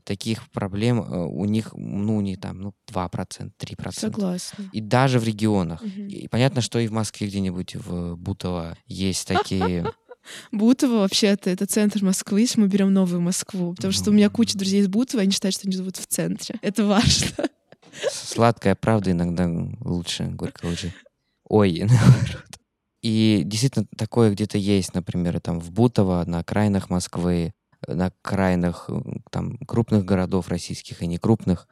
таких 0.09 0.51
проблем 0.53 1.03
э, 1.03 1.27
у 1.27 1.45
них, 1.45 1.73
ну, 1.75 2.23
не 2.23 2.37
там, 2.37 2.61
ну, 2.63 2.75
2%, 2.91 3.53
3%. 3.61 3.93
Согласна. 3.93 4.65
И 4.73 4.81
даже 4.81 5.19
в 5.19 5.25
регионах. 5.25 5.83
Мгм. 5.83 6.09
И 6.09 6.29
понятно, 6.29 6.63
что 6.63 6.79
и 6.79 6.89
в 6.89 6.93
Москве 6.93 7.27
где-нибудь 7.27 7.77
в 7.77 8.17
Бутово 8.17 8.79
есть 8.87 9.29
такие... 9.29 9.93
Бутово 10.53 11.01
вообще-то 11.01 11.51
это 11.51 11.67
центр 11.67 12.03
Москвы, 12.03 12.41
если 12.41 12.59
мы 12.59 12.69
берем 12.69 12.93
новую 12.93 13.21
Москву. 13.21 13.75
Потому 13.75 13.93
что 13.93 14.11
у 14.11 14.15
меня 14.15 14.31
куча 14.31 14.57
друзей 14.57 14.81
из 14.81 14.89
Бутова, 14.89 15.23
они 15.23 15.31
считают, 15.31 15.55
что 15.55 15.69
они 15.69 15.77
живут 15.77 15.99
в 15.99 16.07
центре. 16.07 16.55
Это 16.63 16.87
важно. 16.87 17.49
Сладкая 18.11 18.75
правда 18.77 19.11
иногда 19.11 19.47
лучше 19.81 20.25
горькой 20.25 20.73
лжи. 20.73 20.95
Ой, 21.49 21.81
наоборот. 21.83 22.59
И 23.03 23.43
действительно 23.45 23.87
такое 23.97 24.31
где-то 24.31 24.57
есть, 24.57 24.95
например, 24.95 25.39
там 25.41 25.61
в 25.61 25.71
Бутово, 25.71 26.25
на 26.27 26.39
окраинах 26.39 26.89
Москвы, 26.89 27.53
на 27.87 28.07
окраинах 28.07 28.87
э, 28.89 29.01
там 29.31 29.59
крупных 29.59 30.05
городов 30.05 30.49
российских 30.49 31.03
и 31.03 31.07
некрупных. 31.07 31.69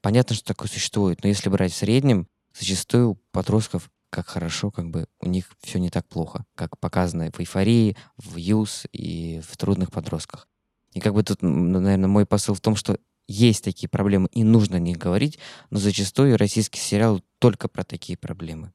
Понятно, 0.00 0.34
что 0.34 0.46
такое 0.46 0.68
существует, 0.68 1.22
но 1.22 1.28
если 1.28 1.48
брать 1.48 1.72
в 1.72 1.76
среднем, 1.76 2.26
зачастую 2.58 3.10
у 3.10 3.14
подростков 3.30 3.90
как 4.10 4.26
хорошо, 4.26 4.70
как 4.70 4.90
бы 4.90 5.06
у 5.20 5.28
них 5.28 5.46
все 5.62 5.78
не 5.78 5.88
так 5.88 6.06
плохо, 6.06 6.44
как 6.54 6.78
показано 6.78 7.30
в 7.32 7.40
эйфории, 7.40 7.96
в 8.18 8.36
юз 8.36 8.86
и 8.92 9.40
в 9.48 9.56
трудных 9.56 9.90
подростках. 9.90 10.48
И 10.92 11.00
как 11.00 11.14
бы 11.14 11.22
тут, 11.22 11.40
наверное, 11.40 12.08
мой 12.08 12.26
посыл 12.26 12.54
в 12.54 12.60
том, 12.60 12.76
что 12.76 12.98
есть 13.26 13.64
такие 13.64 13.88
проблемы, 13.88 14.28
и 14.32 14.44
нужно 14.44 14.76
о 14.76 14.80
них 14.80 14.98
говорить, 14.98 15.38
но 15.70 15.78
зачастую 15.78 16.36
российский 16.36 16.78
сериал 16.78 17.22
только 17.38 17.68
про 17.68 17.84
такие 17.84 18.18
проблемы. 18.18 18.72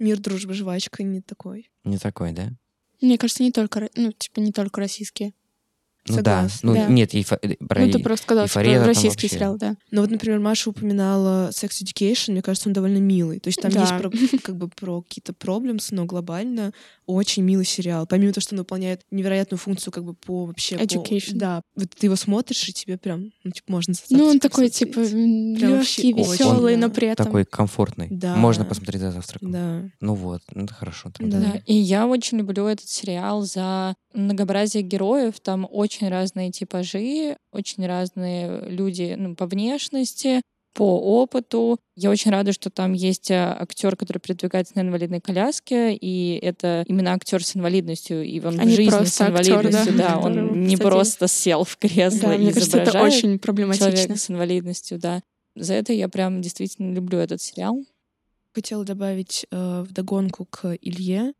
Мир, 0.00 0.18
дружба, 0.18 0.54
жвачка 0.54 1.02
не 1.02 1.20
такой. 1.20 1.70
Не 1.84 1.98
такой, 1.98 2.32
да? 2.32 2.50
Мне 3.00 3.16
кажется, 3.16 3.42
не 3.42 3.52
только, 3.52 3.88
ну, 3.94 4.12
типа, 4.12 4.40
не 4.40 4.52
только 4.52 4.80
российские. 4.80 5.34
Ну 6.08 6.14
Согласна. 6.14 6.58
да. 6.62 6.80
Ну 6.80 6.86
Да. 6.86 6.92
нет, 6.92 7.14
эйфо- 7.14 7.66
про 7.66 7.80
ну, 7.84 7.92
ты 7.92 7.98
просто 7.98 8.24
сказал, 8.24 8.46
что 8.46 8.60
эйфория 8.60 8.76
про 8.78 8.84
там 8.86 8.88
российский 8.88 9.26
вообще- 9.26 9.36
сериал, 9.36 9.56
да. 9.58 9.76
Но 9.90 10.00
вот, 10.00 10.10
например, 10.10 10.40
Маша 10.40 10.70
упоминала 10.70 11.50
Sex 11.50 11.82
Education, 11.82 12.32
мне 12.32 12.42
кажется, 12.42 12.68
он 12.68 12.72
довольно 12.72 12.98
милый. 12.98 13.38
То 13.38 13.48
есть 13.48 13.60
там 13.60 13.70
Да. 13.70 13.80
есть 13.82 13.96
про, 13.98 14.10
как 14.42 14.56
бы 14.56 14.68
про 14.68 15.02
какие-то 15.02 15.32
проблемы, 15.34 15.78
но 15.90 16.04
глобально 16.06 16.72
очень 17.06 17.42
милый 17.42 17.64
сериал. 17.66 18.06
Помимо 18.06 18.32
того, 18.32 18.42
что 18.42 18.54
он 18.54 18.60
выполняет 18.60 19.02
невероятную 19.10 19.58
функцию 19.58 19.92
как 19.92 20.04
бы 20.04 20.14
по 20.14 20.46
вообще... 20.46 20.78
по- 20.78 20.82
Education. 20.82 21.34
да. 21.34 21.60
Вот 21.76 21.90
ты 21.90 22.06
его 22.06 22.16
смотришь, 22.16 22.68
и 22.68 22.72
тебе 22.72 22.96
прям, 22.96 23.30
ну, 23.44 23.50
типа, 23.50 23.70
можно 23.70 23.94
Ну, 24.10 24.26
он 24.26 24.40
такой, 24.40 24.70
типа, 24.70 25.00
легкий, 25.00 26.12
веселый, 26.12 26.76
но 26.76 26.90
при 26.90 27.08
этом... 27.08 27.26
такой 27.26 27.44
комфортный. 27.44 28.08
Да. 28.10 28.36
Можно 28.36 28.64
посмотреть 28.64 29.02
за 29.02 29.10
завтраком. 29.12 29.50
Да. 29.52 29.82
Ну 30.00 30.14
вот, 30.14 30.42
ну 30.54 30.64
это 30.64 30.74
хорошо. 30.74 31.10
тогда. 31.16 31.38
Да. 31.40 31.52
Да, 31.52 31.62
и 31.66 31.74
я 31.74 32.06
очень 32.06 32.38
люблю 32.38 32.66
этот 32.66 32.88
сериал 32.88 33.42
за 33.42 33.94
многообразие 34.14 34.82
героев. 34.82 35.40
Там 35.40 35.66
очень 35.70 35.89
разные 35.98 36.50
типажи, 36.50 37.36
очень 37.52 37.86
разные 37.86 38.62
люди 38.68 39.14
ну, 39.18 39.34
по 39.34 39.46
внешности, 39.46 40.40
по 40.74 40.98
опыту. 40.98 41.78
Я 41.96 42.10
очень 42.10 42.30
рада, 42.30 42.52
что 42.52 42.70
там 42.70 42.92
есть 42.92 43.30
актер, 43.30 43.96
который 43.96 44.18
передвигается 44.18 44.74
на 44.76 44.82
инвалидной 44.82 45.20
коляске, 45.20 45.94
и 45.94 46.38
это 46.40 46.84
именно 46.86 47.12
актер 47.12 47.44
с 47.44 47.56
инвалидностью, 47.56 48.22
и 48.22 48.40
он 48.40 48.60
А 48.60 48.64
в 48.64 48.68
жизни 48.68 48.88
с 48.88 48.92
просто 48.92 49.26
актер, 49.26 49.52
инвалидностью, 49.52 49.96
да, 49.96 50.08
да, 50.08 50.18
он 50.18 50.32
не 50.62 50.76
посадили. 50.76 50.80
просто 50.80 51.28
сел 51.28 51.64
в 51.64 51.76
кресло 51.76 52.28
Да, 52.28 52.34
и 52.34 52.38
мне 52.38 52.52
кажется, 52.52 52.78
это 52.78 53.02
очень 53.02 53.38
проблематично. 53.38 53.90
человека 53.90 54.16
с 54.16 54.30
инвалидностью, 54.30 54.98
да. 54.98 55.22
За 55.56 55.74
это 55.74 55.92
я 55.92 56.08
прям 56.08 56.40
действительно 56.40 56.94
люблю 56.94 57.18
этот 57.18 57.42
сериал. 57.42 57.84
Хотела 58.54 58.84
добавить 58.84 59.46
э, 59.50 59.82
вдогонку 59.82 60.44
к 60.44 60.76
Илье 60.80 61.32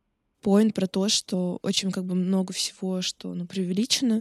поинт 0.42 0.74
про 0.74 0.86
то, 0.86 1.08
что 1.08 1.58
очень 1.62 1.90
как 1.90 2.04
бы 2.04 2.14
много 2.14 2.52
всего, 2.52 3.02
что 3.02 3.34
ну, 3.34 3.46
преувеличено. 3.46 4.20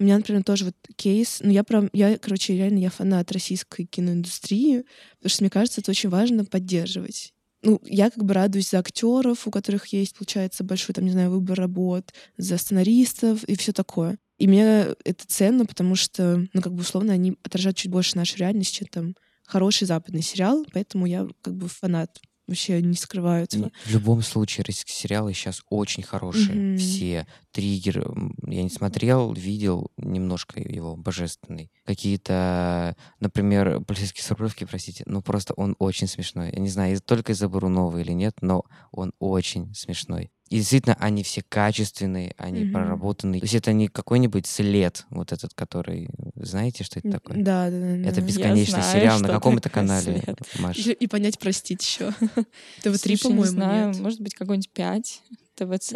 У 0.00 0.02
меня, 0.02 0.16
например, 0.16 0.42
тоже 0.42 0.64
вот 0.64 0.74
кейс. 0.96 1.40
Ну, 1.42 1.50
я 1.50 1.62
прям, 1.62 1.90
я, 1.92 2.16
короче, 2.16 2.56
реально 2.56 2.78
я 2.78 2.88
фанат 2.88 3.30
российской 3.32 3.84
киноиндустрии, 3.84 4.84
потому 5.18 5.30
что 5.30 5.42
мне 5.42 5.50
кажется, 5.50 5.82
это 5.82 5.90
очень 5.90 6.08
важно 6.08 6.46
поддерживать. 6.46 7.34
Ну, 7.62 7.78
я 7.84 8.08
как 8.10 8.24
бы 8.24 8.32
радуюсь 8.32 8.70
за 8.70 8.78
актеров, 8.78 9.46
у 9.46 9.50
которых 9.50 9.88
есть, 9.88 10.16
получается, 10.16 10.64
большой, 10.64 10.94
там, 10.94 11.04
не 11.04 11.10
знаю, 11.10 11.30
выбор 11.30 11.58
работ, 11.58 12.14
за 12.38 12.56
сценаристов 12.56 13.44
и 13.44 13.54
все 13.58 13.72
такое. 13.74 14.18
И 14.38 14.48
мне 14.48 14.94
это 15.04 15.26
ценно, 15.26 15.66
потому 15.66 15.96
что, 15.96 16.46
ну, 16.54 16.62
как 16.62 16.72
бы 16.72 16.80
условно, 16.80 17.12
они 17.12 17.36
отражают 17.42 17.76
чуть 17.76 17.90
больше 17.90 18.16
нашу 18.16 18.38
реальность, 18.38 18.72
чем 18.72 18.88
там 18.88 19.14
хороший 19.44 19.86
западный 19.86 20.22
сериал, 20.22 20.64
поэтому 20.72 21.04
я 21.04 21.28
как 21.42 21.56
бы 21.56 21.68
фанат 21.68 22.18
вообще 22.50 22.82
не 22.82 22.94
скрываются. 22.94 23.58
Не, 23.58 23.72
В 23.84 23.90
любом 23.90 24.22
случае, 24.22 24.64
российские 24.66 24.94
сериалы 24.94 25.32
сейчас 25.32 25.62
очень 25.70 26.02
хорошие. 26.02 26.54
Мгм. 26.54 26.78
Все. 26.78 27.26
Триггер, 27.52 28.14
я 28.46 28.62
не 28.62 28.70
смотрел, 28.70 29.32
видел 29.32 29.90
немножко 29.96 30.60
его, 30.60 30.96
божественный. 30.96 31.70
Какие-то, 31.84 32.96
например, 33.18 33.80
полицейские 33.80 34.22
с 34.22 34.30
Рублевки, 34.30 34.64
простите, 34.64 35.04
ну 35.06 35.22
просто 35.22 35.54
он 35.54 35.74
очень 35.78 36.06
смешной. 36.06 36.50
Я 36.52 36.60
не 36.60 36.68
знаю, 36.68 37.00
только 37.00 37.32
из-за 37.32 37.48
Бурунова 37.48 37.98
или 37.98 38.12
нет, 38.12 38.36
но 38.40 38.64
он 38.92 39.12
очень 39.18 39.74
смешной. 39.74 40.30
И 40.50 40.56
действительно, 40.56 40.96
они 40.98 41.22
все 41.22 41.42
качественные, 41.48 42.34
они 42.36 42.64
Мгм. 42.64 42.72
проработанные. 42.72 43.40
То 43.40 43.44
есть 43.44 43.54
это 43.54 43.72
не 43.72 43.86
какой-нибудь 43.86 44.46
след, 44.46 45.06
вот 45.10 45.32
этот, 45.32 45.54
который... 45.54 46.10
Знаете, 46.34 46.82
что 46.82 46.98
это 46.98 47.08
такое? 47.12 47.36
Да, 47.36 47.70
да, 47.70 47.78
да. 47.78 48.08
Это 48.08 48.20
бесконечный 48.20 48.82
знаю, 48.82 48.92
сериал 48.92 49.20
на 49.20 49.28
каком-то 49.28 49.70
канале, 49.70 50.20
«След». 50.24 50.38
Маш. 50.58 50.76
И, 50.76 51.06
понять, 51.06 51.38
простить 51.38 51.82
еще. 51.82 52.10
ТВ-3, 52.82 52.98
Слушай, 52.98 53.10
не 53.12 53.16
по-моему, 53.18 53.44
знаю, 53.46 53.88
нет. 53.92 54.00
может 54.00 54.20
быть, 54.20 54.34
какой-нибудь 54.34 54.70
5 54.72 55.22
ТВЦ. 55.54 55.92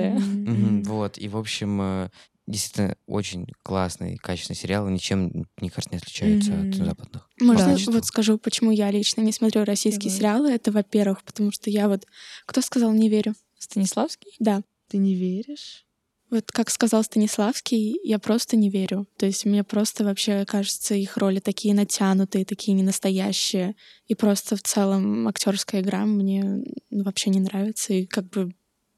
Вот, 0.87 1.19
и, 1.19 1.29
в 1.29 1.37
общем, 1.37 1.81
э, 1.83 2.11
действительно 2.47 2.97
очень 3.07 3.49
классный, 3.65 4.17
качественный 4.19 4.57
сериал, 4.57 4.89
ничем, 4.89 5.47
мне 5.61 5.71
кажется, 5.71 5.91
не 5.91 5.99
отличаются 5.99 6.61
от 6.61 6.79
Мгм. 6.79 6.85
западных. 6.87 7.29
Можно 7.41 7.77
вот 7.87 8.05
скажу, 8.07 8.39
почему 8.39 8.71
я 8.71 8.91
лично 8.93 9.21
не 9.23 9.33
смотрю 9.33 9.65
российские 9.65 10.11
Давай. 10.11 10.17
сериалы? 10.17 10.51
Это, 10.53 10.71
во-первых, 10.71 11.25
потому 11.25 11.51
что 11.51 11.71
я 11.71 11.89
вот... 11.89 12.07
Кто 12.47 12.61
сказал 12.61 12.93
«не 12.93 13.09
верю»? 13.09 13.35
Станиславский? 13.59 14.33
Да. 14.39 14.63
Ты 14.89 14.99
не 14.99 15.15
веришь? 15.15 15.85
Вот 16.31 16.51
как 16.51 16.71
сказал 16.71 17.05
Станиславский, 17.05 17.97
я 18.03 18.19
просто 18.19 18.57
не 18.57 18.69
верю. 18.69 19.07
То 19.19 19.27
есть 19.27 19.45
мне 19.45 19.63
просто 19.63 20.05
вообще 20.05 20.45
кажется, 20.45 20.95
их 20.95 21.17
роли 21.17 21.39
такие 21.39 21.75
натянутые, 21.75 22.45
такие 22.45 22.75
ненастоящие. 22.75 23.77
И 24.09 24.15
просто 24.15 24.57
в 24.57 24.63
целом 24.63 25.29
актерская 25.29 25.81
игра 25.81 26.05
мне 26.07 26.65
ну, 26.91 27.05
вообще 27.05 27.31
не 27.31 27.41
нравится. 27.41 27.93
И 27.93 28.07
как 28.07 28.31
бы 28.31 28.53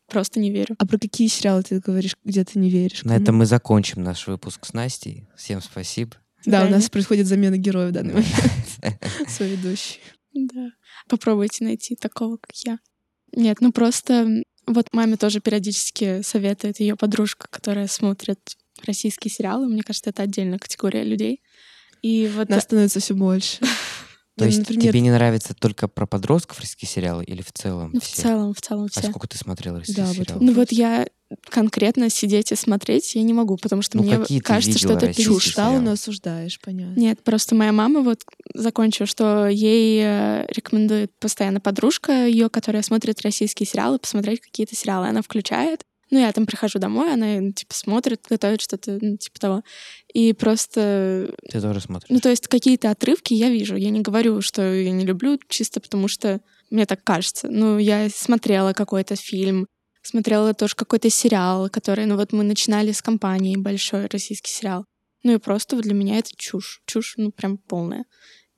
просто 0.09 0.41
не 0.41 0.51
верю. 0.51 0.77
А 0.79 0.87
про 0.87 0.99
какие 0.99 1.29
сериалы 1.29 1.63
ты 1.63 1.81
говоришь, 1.81 2.17
где 2.25 2.45
ты 2.45 2.59
не 2.59 2.71
веришь? 2.71 3.05
На 3.05 3.17
этом 3.17 3.37
мы 3.37 3.47
закончим 3.47 4.03
наш 4.03 4.27
выпуск 4.27 4.65
с 4.65 4.73
Настей. 4.73 5.29
Всем 5.37 5.61
спасибо. 5.61 6.17
Да, 6.47 6.65
у 6.65 6.71
нас 6.71 6.89
происходит 6.89 7.27
замена 7.27 7.59
героев 7.59 7.91
в 7.91 7.93
данный 7.93 8.15
момент. 8.15 9.01
Соведущий. 9.29 10.01
Да. 10.33 10.71
Попробуйте 11.09 11.65
найти 11.65 11.97
такого, 11.97 12.37
как 12.37 12.55
я. 12.65 12.79
Нет, 13.33 13.59
ну 13.61 13.73
просто 13.73 14.43
вот 14.67 14.89
маме 14.93 15.17
тоже 15.17 15.41
периодически 15.41 16.23
советует 16.23 16.81
ее 16.81 16.97
подружка, 16.97 17.47
которая 17.51 17.87
смотрит 17.87 18.39
российские 18.85 19.31
сериалы. 19.31 19.69
Мне 19.69 19.83
кажется, 19.83 20.11
это 20.11 20.23
отдельная 20.23 20.59
категория 20.59 21.05
людей. 21.05 21.41
И 22.03 22.29
вот 22.29 22.49
Нас 22.49 22.65
становится 22.65 23.01
все 23.01 23.15
больше. 23.15 23.59
То 24.37 24.45
Ну, 24.45 24.47
есть 24.47 24.59
например, 24.59 24.93
тебе 24.93 25.01
не 25.01 25.11
нравятся 25.11 25.55
только 25.55 25.89
про 25.89 26.07
подростков 26.07 26.61
российские 26.61 26.89
сериалы 26.91 27.25
или 27.25 27.41
в 27.41 27.53
целом 27.53 27.91
ну, 27.95 28.01
в 28.01 28.05
целом, 28.05 28.53
в 28.53 28.61
целом 28.61 28.89
А 28.95 29.01
все. 29.01 29.09
сколько 29.09 29.27
ты 29.29 29.39
смотрела 29.39 29.83
Да, 29.89 30.05
вот 30.05 30.15
сериалов? 30.15 30.43
Ну 30.43 30.53
вот 30.53 30.73
я 30.73 31.07
конкретно 31.49 32.09
сидеть 32.11 32.53
и 32.53 32.57
смотреть 32.57 33.15
я 33.15 33.23
не 33.23 33.33
могу, 33.33 33.57
потому 33.57 33.83
что 33.83 33.99
Ну, 33.99 34.05
мне 34.05 34.41
кажется, 34.41 34.79
что 34.79 34.93
это 34.93 35.13
чушь. 35.13 35.55
да, 35.55 35.71
сериалы? 35.71 35.91
осуждаешь, 35.93 36.61
понятно. 36.61 36.99
Нет, 36.99 37.23
просто 37.23 37.55
моя 37.55 37.73
мама 37.73 38.03
вот 38.03 38.23
закончила, 38.55 39.07
что 39.07 39.49
ей 39.49 40.01
э, 40.05 40.47
рекомендует 40.55 41.11
постоянно 41.19 41.61
подружка 41.61 42.27
ее, 42.27 42.49
которая 42.49 42.83
смотрит 42.83 43.21
российские 43.23 43.67
сериалы, 43.67 43.99
посмотреть 43.99 44.41
какие-то 44.41 44.77
сериалы. 44.77 45.09
Она 45.09 45.23
включает. 45.23 45.83
Ну, 46.13 46.21
я 46.21 46.31
там 46.33 46.47
прихожу 46.47 46.79
домой, 46.79 47.13
она, 47.13 47.41
ну, 47.41 47.53
типа, 47.53 47.75
смотрит, 47.75 48.21
готовит 48.29 48.61
что-то, 48.63 48.97
ну, 49.01 49.17
типа 49.17 49.41
того. 49.41 49.63
И 50.15 50.33
просто 50.35 51.35
Ты 51.51 51.61
тоже 51.61 51.81
смотришь? 51.81 52.09
Ну, 52.11 52.21
то 52.21 52.29
есть 52.29 52.47
какие-то 52.47 52.91
отрывки 52.93 53.35
я 53.35 53.51
вижу. 53.51 53.75
Я 53.75 53.91
не 53.91 54.01
говорю, 54.03 54.41
что 54.41 54.73
я 54.73 54.93
не 54.93 55.05
люблю, 55.05 55.41
чисто 55.49 55.81
потому 55.81 56.07
что 56.07 56.41
мне 56.71 56.87
так 56.87 57.03
кажется. 57.03 57.49
Ну, 57.51 57.79
я 57.79 58.09
смотрела 58.09 58.73
какой-то 58.73 59.17
фильм, 59.17 59.67
смотрела 60.07 60.55
тоже 60.55 60.75
какой-то 60.75 61.11
сериал, 61.11 61.69
который, 61.69 62.07
ну 62.07 62.17
вот 62.17 62.33
мы 62.33 62.45
начинали 62.45 62.93
с 62.93 63.03
компании, 63.03 63.57
большой 63.57 64.07
российский 64.07 64.51
сериал. 64.51 64.85
Ну 65.23 65.35
и 65.35 65.39
просто 65.39 65.77
вот 65.77 65.83
для 65.83 65.95
меня 65.95 66.19
это 66.19 66.31
чушь. 66.37 66.83
Чушь, 66.87 67.15
ну, 67.17 67.33
прям 67.33 67.59
полная. 67.59 68.05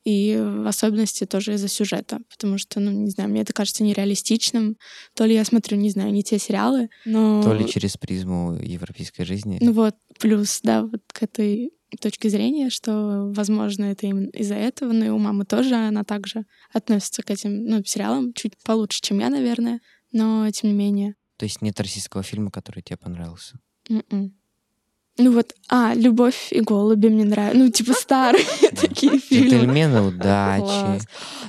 И 0.05 0.39
в 0.39 0.67
особенности 0.67 1.25
тоже 1.25 1.55
из-за 1.55 1.69
сюжета, 1.69 2.21
потому 2.31 2.57
что, 2.57 2.81
ну, 2.81 2.91
не 2.91 3.11
знаю, 3.11 3.29
мне 3.31 3.43
это 3.43 3.53
кажется 3.53 3.85
нереалистичным. 3.85 4.77
То 5.15 5.25
ли 5.25 5.35
я 5.35 5.45
смотрю, 5.45 5.77
не 5.77 5.91
знаю, 5.91 6.13
не 6.13 6.23
те 6.23 6.39
сериалы, 6.39 6.89
но... 7.05 7.43
То 7.43 7.53
ли 7.53 7.69
через 7.69 7.97
призму 7.97 8.59
европейской 8.63 9.25
жизни? 9.25 9.59
Ну 9.61 9.73
вот, 9.73 9.97
плюс, 10.19 10.61
да, 10.63 10.83
вот 10.83 11.03
к 11.13 11.23
этой 11.23 11.73
точке 12.01 12.29
зрения, 12.31 12.71
что, 12.71 13.33
возможно, 13.35 13.85
это 13.85 14.07
именно 14.07 14.29
из-за 14.29 14.55
этого, 14.55 14.93
но 14.93 15.05
и 15.05 15.09
у 15.09 15.19
мамы 15.19 15.45
тоже 15.45 15.75
она 15.75 16.05
также 16.05 16.45
относится 16.73 17.23
к 17.23 17.31
этим, 17.31 17.65
ну, 17.65 17.83
сериалам 17.85 18.33
чуть 18.35 18.57
получше, 18.63 19.01
чем 19.01 19.19
я, 19.21 19.31
наверное, 19.31 19.81
но 20.13 20.51
тем 20.51 20.71
не 20.71 20.77
менее. 20.77 21.15
То 21.39 21.45
есть 21.45 21.63
нет 21.63 21.81
российского 21.81 22.23
фильма, 22.23 22.51
который 22.51 22.83
тебе 22.83 22.99
понравился? 22.99 23.59
м-м. 23.89 24.35
Ну 25.21 25.33
вот, 25.33 25.53
а, 25.69 25.95
«Любовь 25.95 26.53
и 26.53 26.61
голуби» 26.61 27.09
мне 27.09 27.25
нравятся. 27.25 27.59
Ну, 27.59 27.69
типа 27.71 27.93
старые 27.93 28.45
такие 28.81 29.19
фильмы. 29.19 29.51
Джентльмены 29.51 30.03
удачи. 30.03 31.03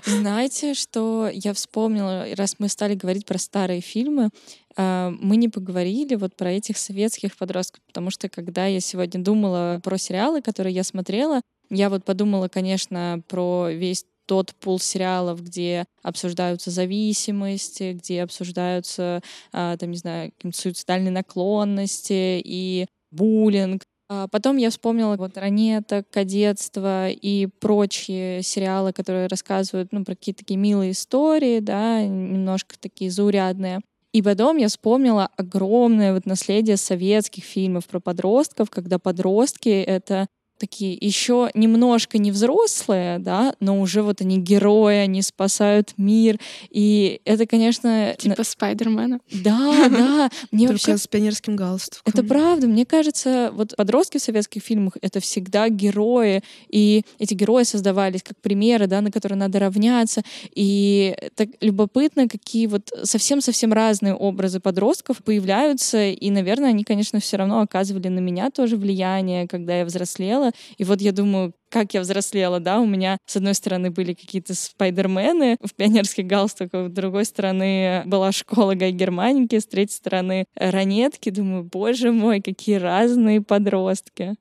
Знаете, 0.05 0.73
что 0.73 1.29
я 1.31 1.53
вспомнила, 1.53 2.25
раз 2.35 2.55
мы 2.57 2.67
стали 2.67 2.95
говорить 2.95 3.27
про 3.27 3.37
старые 3.37 3.81
фильмы, 3.81 4.29
а, 4.75 5.11
мы 5.21 5.35
не 5.35 5.49
поговорили 5.49 6.15
вот 6.15 6.35
про 6.35 6.51
этих 6.51 6.79
советских 6.79 7.37
подростков, 7.37 7.83
потому 7.85 8.09
что 8.09 8.27
когда 8.27 8.65
я 8.65 8.79
сегодня 8.79 9.21
думала 9.21 9.79
про 9.83 9.99
сериалы, 9.99 10.41
которые 10.41 10.73
я 10.73 10.83
смотрела, 10.83 11.41
я 11.69 11.91
вот 11.91 12.03
подумала, 12.03 12.47
конечно, 12.47 13.21
про 13.27 13.69
весь 13.69 14.03
тот 14.29 14.53
пул 14.59 14.77
сериалов, 14.77 15.43
где 15.43 15.85
обсуждаются 16.03 16.69
зависимости, 16.69 17.93
где 17.99 18.21
обсуждаются, 18.21 19.21
а, 19.51 19.75
там, 19.75 19.89
не 19.89 19.97
знаю, 19.97 20.31
суицидальные 20.53 21.11
наклонности 21.11 22.39
и 22.45 22.85
буллинг. 23.09 23.81
А 24.07 24.27
Потом 24.27 24.57
я 24.57 24.69
вспомнила 24.69 25.15
вот 25.17 25.35
«Ранеток», 25.35 26.07
«Кадетство» 26.11 27.09
и 27.09 27.47
прочие 27.47 28.43
сериалы, 28.43 28.93
которые 28.93 29.25
рассказывают 29.25 29.91
ну, 29.91 30.03
про 30.03 30.13
какие-то 30.13 30.43
такие 30.43 30.57
милые 30.57 30.91
истории, 30.91 31.59
да, 31.59 32.03
немножко 32.03 32.75
такие 32.79 33.09
заурядные. 33.09 33.81
И 34.13 34.21
потом 34.21 34.57
я 34.57 34.67
вспомнила 34.67 35.29
огромное 35.37 36.13
вот 36.13 36.27
наследие 36.27 36.77
советских 36.77 37.43
фильмов 37.43 37.87
про 37.87 37.99
подростков, 37.99 38.69
когда 38.69 38.99
подростки— 38.99 39.69
это 39.87 40.27
такие 40.59 40.97
еще 40.99 41.49
немножко 41.53 42.17
не 42.17 42.31
взрослые, 42.31 43.19
да, 43.19 43.55
но 43.59 43.79
уже 43.79 44.01
вот 44.01 44.21
они 44.21 44.37
герои, 44.37 44.97
они 44.97 45.21
спасают 45.21 45.93
мир. 45.97 46.39
И 46.69 47.21
это, 47.25 47.45
конечно... 47.47 48.15
Типа 48.17 48.43
Спайдермена. 48.43 49.19
Да, 49.31 49.89
да. 49.89 50.29
Мне 50.51 50.67
Только 50.67 50.73
вообще 50.73 50.97
с 50.97 51.07
пионерским 51.07 51.55
галстуком. 51.55 52.03
это 52.05 52.23
правда. 52.23 52.67
Мне 52.67 52.85
кажется, 52.85 53.51
вот 53.53 53.75
подростки 53.75 54.17
в 54.17 54.21
советских 54.21 54.61
фильмах— 54.61 54.97
это 55.01 55.19
всегда 55.19 55.69
герои, 55.69 56.43
и 56.69 57.03
эти 57.17 57.33
герои 57.33 57.63
создавались 57.63 58.23
как 58.23 58.37
примеры, 58.39 58.87
да, 58.87 59.01
на 59.01 59.11
которые 59.11 59.37
надо 59.37 59.59
равняться. 59.59 60.23
И 60.53 61.15
так 61.35 61.49
любопытно, 61.61 62.27
какие 62.27 62.67
вот 62.67 62.91
совсем-совсем 63.03 63.73
разные 63.73 64.13
образы 64.13 64.59
подростков 64.59 65.23
появляются, 65.23 66.09
и, 66.09 66.29
наверное, 66.29 66.69
они, 66.69 66.83
конечно, 66.83 67.19
все 67.19 67.37
равно 67.37 67.61
оказывали 67.61 68.09
на 68.09 68.19
меня 68.19 68.49
тоже 68.49 68.75
влияние, 68.77 69.47
когда 69.47 69.79
я 69.79 69.85
взрослела. 69.85 70.48
И 70.77 70.83
вот 70.83 71.01
я 71.01 71.11
думаю, 71.11 71.53
как 71.69 71.93
я 71.93 72.01
взрослела, 72.01 72.59
да, 72.59 72.79
у 72.79 72.85
меня 72.85 73.17
с 73.25 73.35
одной 73.35 73.53
стороны 73.53 73.91
были 73.91 74.13
какие-то 74.13 74.55
спайдермены 74.55 75.57
в 75.61 75.73
пионерских 75.75 76.25
галстуках, 76.25 76.89
с 76.89 76.91
другой 76.91 77.25
стороны 77.25 78.03
была 78.05 78.31
школа 78.31 78.73
Гай 78.73 78.91
Германики, 78.91 79.59
с 79.59 79.65
третьей 79.65 79.97
стороны 79.97 80.45
ранетки. 80.55 81.29
Думаю, 81.29 81.63
боже 81.63 82.11
мой, 82.11 82.41
какие 82.41 82.75
разные 82.75 83.41
подростки. 83.41 84.35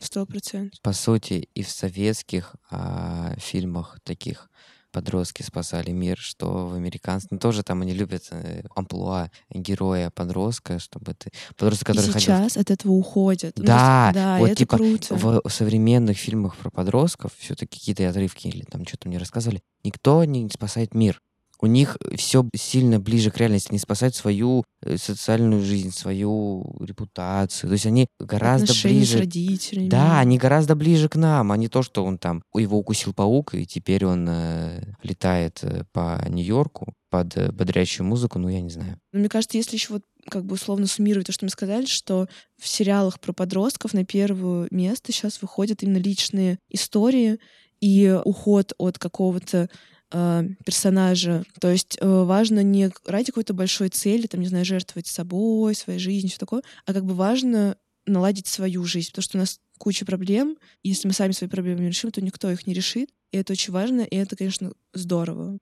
Сто 0.00 0.26
процентов. 0.26 0.80
По 0.82 0.92
сути, 0.92 1.48
и 1.54 1.62
в 1.62 1.70
советских 1.70 2.56
а, 2.70 3.34
фильмах 3.38 4.00
таких 4.02 4.50
подростки 4.92 5.42
спасали 5.42 5.90
мир, 5.90 6.18
что 6.18 6.66
в 6.66 6.74
американском 6.74 7.36
ну, 7.36 7.38
тоже 7.38 7.62
там 7.62 7.82
они 7.82 7.92
любят 7.92 8.24
э, 8.30 8.62
амплуа 8.74 9.30
героя 9.50 10.10
подростка, 10.10 10.78
чтобы 10.78 11.14
ты 11.14 11.30
подросток, 11.56 11.88
И 11.88 11.92
который 11.92 12.12
ходил 12.12 12.20
сейчас 12.20 12.56
от 12.56 12.70
этого 12.70 12.92
уходят. 12.92 13.54
Ну, 13.56 13.64
Да, 13.64 14.10
да, 14.14 14.38
и 14.38 14.40
вот 14.40 14.46
это 14.50 14.56
типа 14.56 14.76
круто. 14.76 15.14
в 15.16 15.42
современных 15.48 16.16
фильмах 16.16 16.56
про 16.56 16.70
подростков 16.70 17.32
все-таки 17.38 17.78
какие-то 17.78 18.08
отрывки 18.08 18.48
или 18.48 18.62
там 18.64 18.86
что-то 18.86 19.08
мне 19.08 19.18
рассказывали, 19.18 19.62
никто 19.84 20.24
не 20.24 20.48
спасает 20.50 20.94
мир. 20.94 21.20
У 21.60 21.66
них 21.66 21.96
все 22.16 22.48
сильно 22.54 23.00
ближе 23.00 23.30
к 23.30 23.38
реальности. 23.38 23.70
Они 23.70 23.78
спасают 23.78 24.14
свою 24.14 24.64
э, 24.82 24.96
социальную 24.96 25.62
жизнь, 25.62 25.90
свою 25.90 26.76
репутацию. 26.80 27.68
То 27.68 27.72
есть 27.74 27.86
они 27.86 28.06
гораздо 28.20 28.64
Отношения 28.64 29.04
с 29.04 29.08
ближе. 29.08 29.18
родителями. 29.18 29.88
Да, 29.88 30.20
они 30.20 30.38
гораздо 30.38 30.76
ближе 30.76 31.08
к 31.08 31.16
нам, 31.16 31.50
а 31.52 31.56
не 31.56 31.68
то, 31.68 31.82
что 31.82 32.04
он 32.04 32.18
там 32.18 32.42
его 32.54 32.78
укусил 32.78 33.12
паук, 33.12 33.54
и 33.54 33.66
теперь 33.66 34.04
он 34.04 34.26
э, 34.28 34.94
летает 35.02 35.58
э, 35.62 35.84
по 35.92 36.24
Нью-Йорку 36.28 36.94
под 37.10 37.36
э, 37.36 37.50
бодрящую 37.52 38.06
музыку, 38.06 38.38
ну 38.38 38.48
я 38.48 38.60
не 38.60 38.70
знаю. 38.70 38.98
Но 39.12 39.20
мне 39.20 39.28
кажется, 39.28 39.56
если 39.56 39.76
еще 39.76 39.94
вот 39.94 40.02
как 40.28 40.44
бы 40.44 40.54
условно 40.54 40.86
суммировать 40.86 41.26
то, 41.26 41.32
что 41.32 41.44
мы 41.44 41.50
сказали, 41.50 41.86
что 41.86 42.28
в 42.60 42.68
сериалах 42.68 43.18
про 43.18 43.32
подростков 43.32 43.94
на 43.94 44.04
первое 44.04 44.68
место 44.70 45.12
сейчас 45.12 45.40
выходят 45.40 45.82
именно 45.82 45.98
личные 45.98 46.58
истории 46.68 47.38
и 47.80 48.18
уход 48.24 48.72
от 48.78 48.98
какого-то 48.98 49.68
э, 50.12 50.44
персонажа. 50.64 51.44
То 51.60 51.70
есть 51.70 51.98
э, 52.00 52.22
важно 52.24 52.62
не 52.62 52.90
ради 53.06 53.26
какой-то 53.26 53.54
большой 53.54 53.88
цели, 53.88 54.26
там, 54.26 54.40
не 54.40 54.48
знаю, 54.48 54.64
жертвовать 54.64 55.06
собой, 55.06 55.74
своей 55.74 55.98
жизнью, 55.98 56.30
все 56.30 56.38
такое, 56.38 56.62
а 56.86 56.92
как 56.92 57.04
бы 57.04 57.14
важно 57.14 57.76
наладить 58.06 58.46
свою 58.46 58.84
жизнь, 58.84 59.10
потому 59.10 59.22
что 59.22 59.38
у 59.38 59.40
нас 59.40 59.60
куча 59.78 60.04
проблем. 60.04 60.56
И 60.82 60.88
если 60.88 61.08
мы 61.08 61.14
сами 61.14 61.32
свои 61.32 61.48
проблемы 61.48 61.80
не 61.80 61.88
решим, 61.88 62.10
то 62.10 62.20
никто 62.20 62.50
их 62.50 62.66
не 62.66 62.74
решит. 62.74 63.10
И 63.32 63.36
это 63.36 63.52
очень 63.52 63.72
важно, 63.72 64.00
и 64.02 64.16
это, 64.16 64.36
конечно, 64.36 64.72
здорово. 64.94 65.58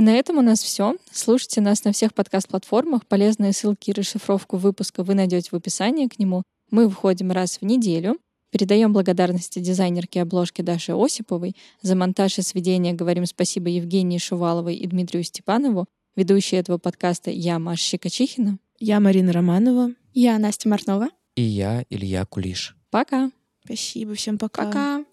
А 0.00 0.02
на 0.02 0.16
этом 0.16 0.38
у 0.38 0.42
нас 0.42 0.62
все. 0.62 0.96
Слушайте 1.12 1.60
нас 1.60 1.84
на 1.84 1.92
всех 1.92 2.14
подкаст-платформах. 2.14 3.06
Полезные 3.06 3.52
ссылки 3.52 3.90
и 3.90 3.92
расшифровку 3.92 4.56
выпуска 4.56 5.02
вы 5.02 5.14
найдете 5.14 5.50
в 5.52 5.54
описании 5.54 6.06
к 6.06 6.18
нему. 6.18 6.42
Мы 6.70 6.88
выходим 6.88 7.32
раз 7.32 7.58
в 7.60 7.64
неделю. 7.64 8.18
Передаем 8.50 8.92
благодарности 8.92 9.60
дизайнерке 9.60 10.22
обложки 10.22 10.62
Даше 10.62 10.92
Осиповой. 10.92 11.54
За 11.82 11.94
монтаж 11.94 12.38
и 12.38 12.42
сведение 12.42 12.92
говорим 12.92 13.26
спасибо 13.26 13.68
Евгении 13.68 14.18
Шуваловой 14.18 14.74
и 14.74 14.86
Дмитрию 14.86 15.22
Степанову. 15.22 15.86
Ведущие 16.16 16.60
этого 16.60 16.78
подкаста 16.78 17.30
я, 17.30 17.58
Маша 17.58 17.84
Щекочихина. 17.84 18.58
Я 18.80 18.98
Марина 18.98 19.32
Романова. 19.32 19.92
Я 20.14 20.38
Настя 20.38 20.68
Марнова. 20.68 21.08
И 21.36 21.42
я, 21.42 21.84
Илья 21.90 22.24
Кулиш. 22.24 22.76
Пока. 22.90 23.30
Спасибо, 23.64 24.14
всем 24.14 24.36
пока. 24.36 24.66
Пока. 24.66 25.04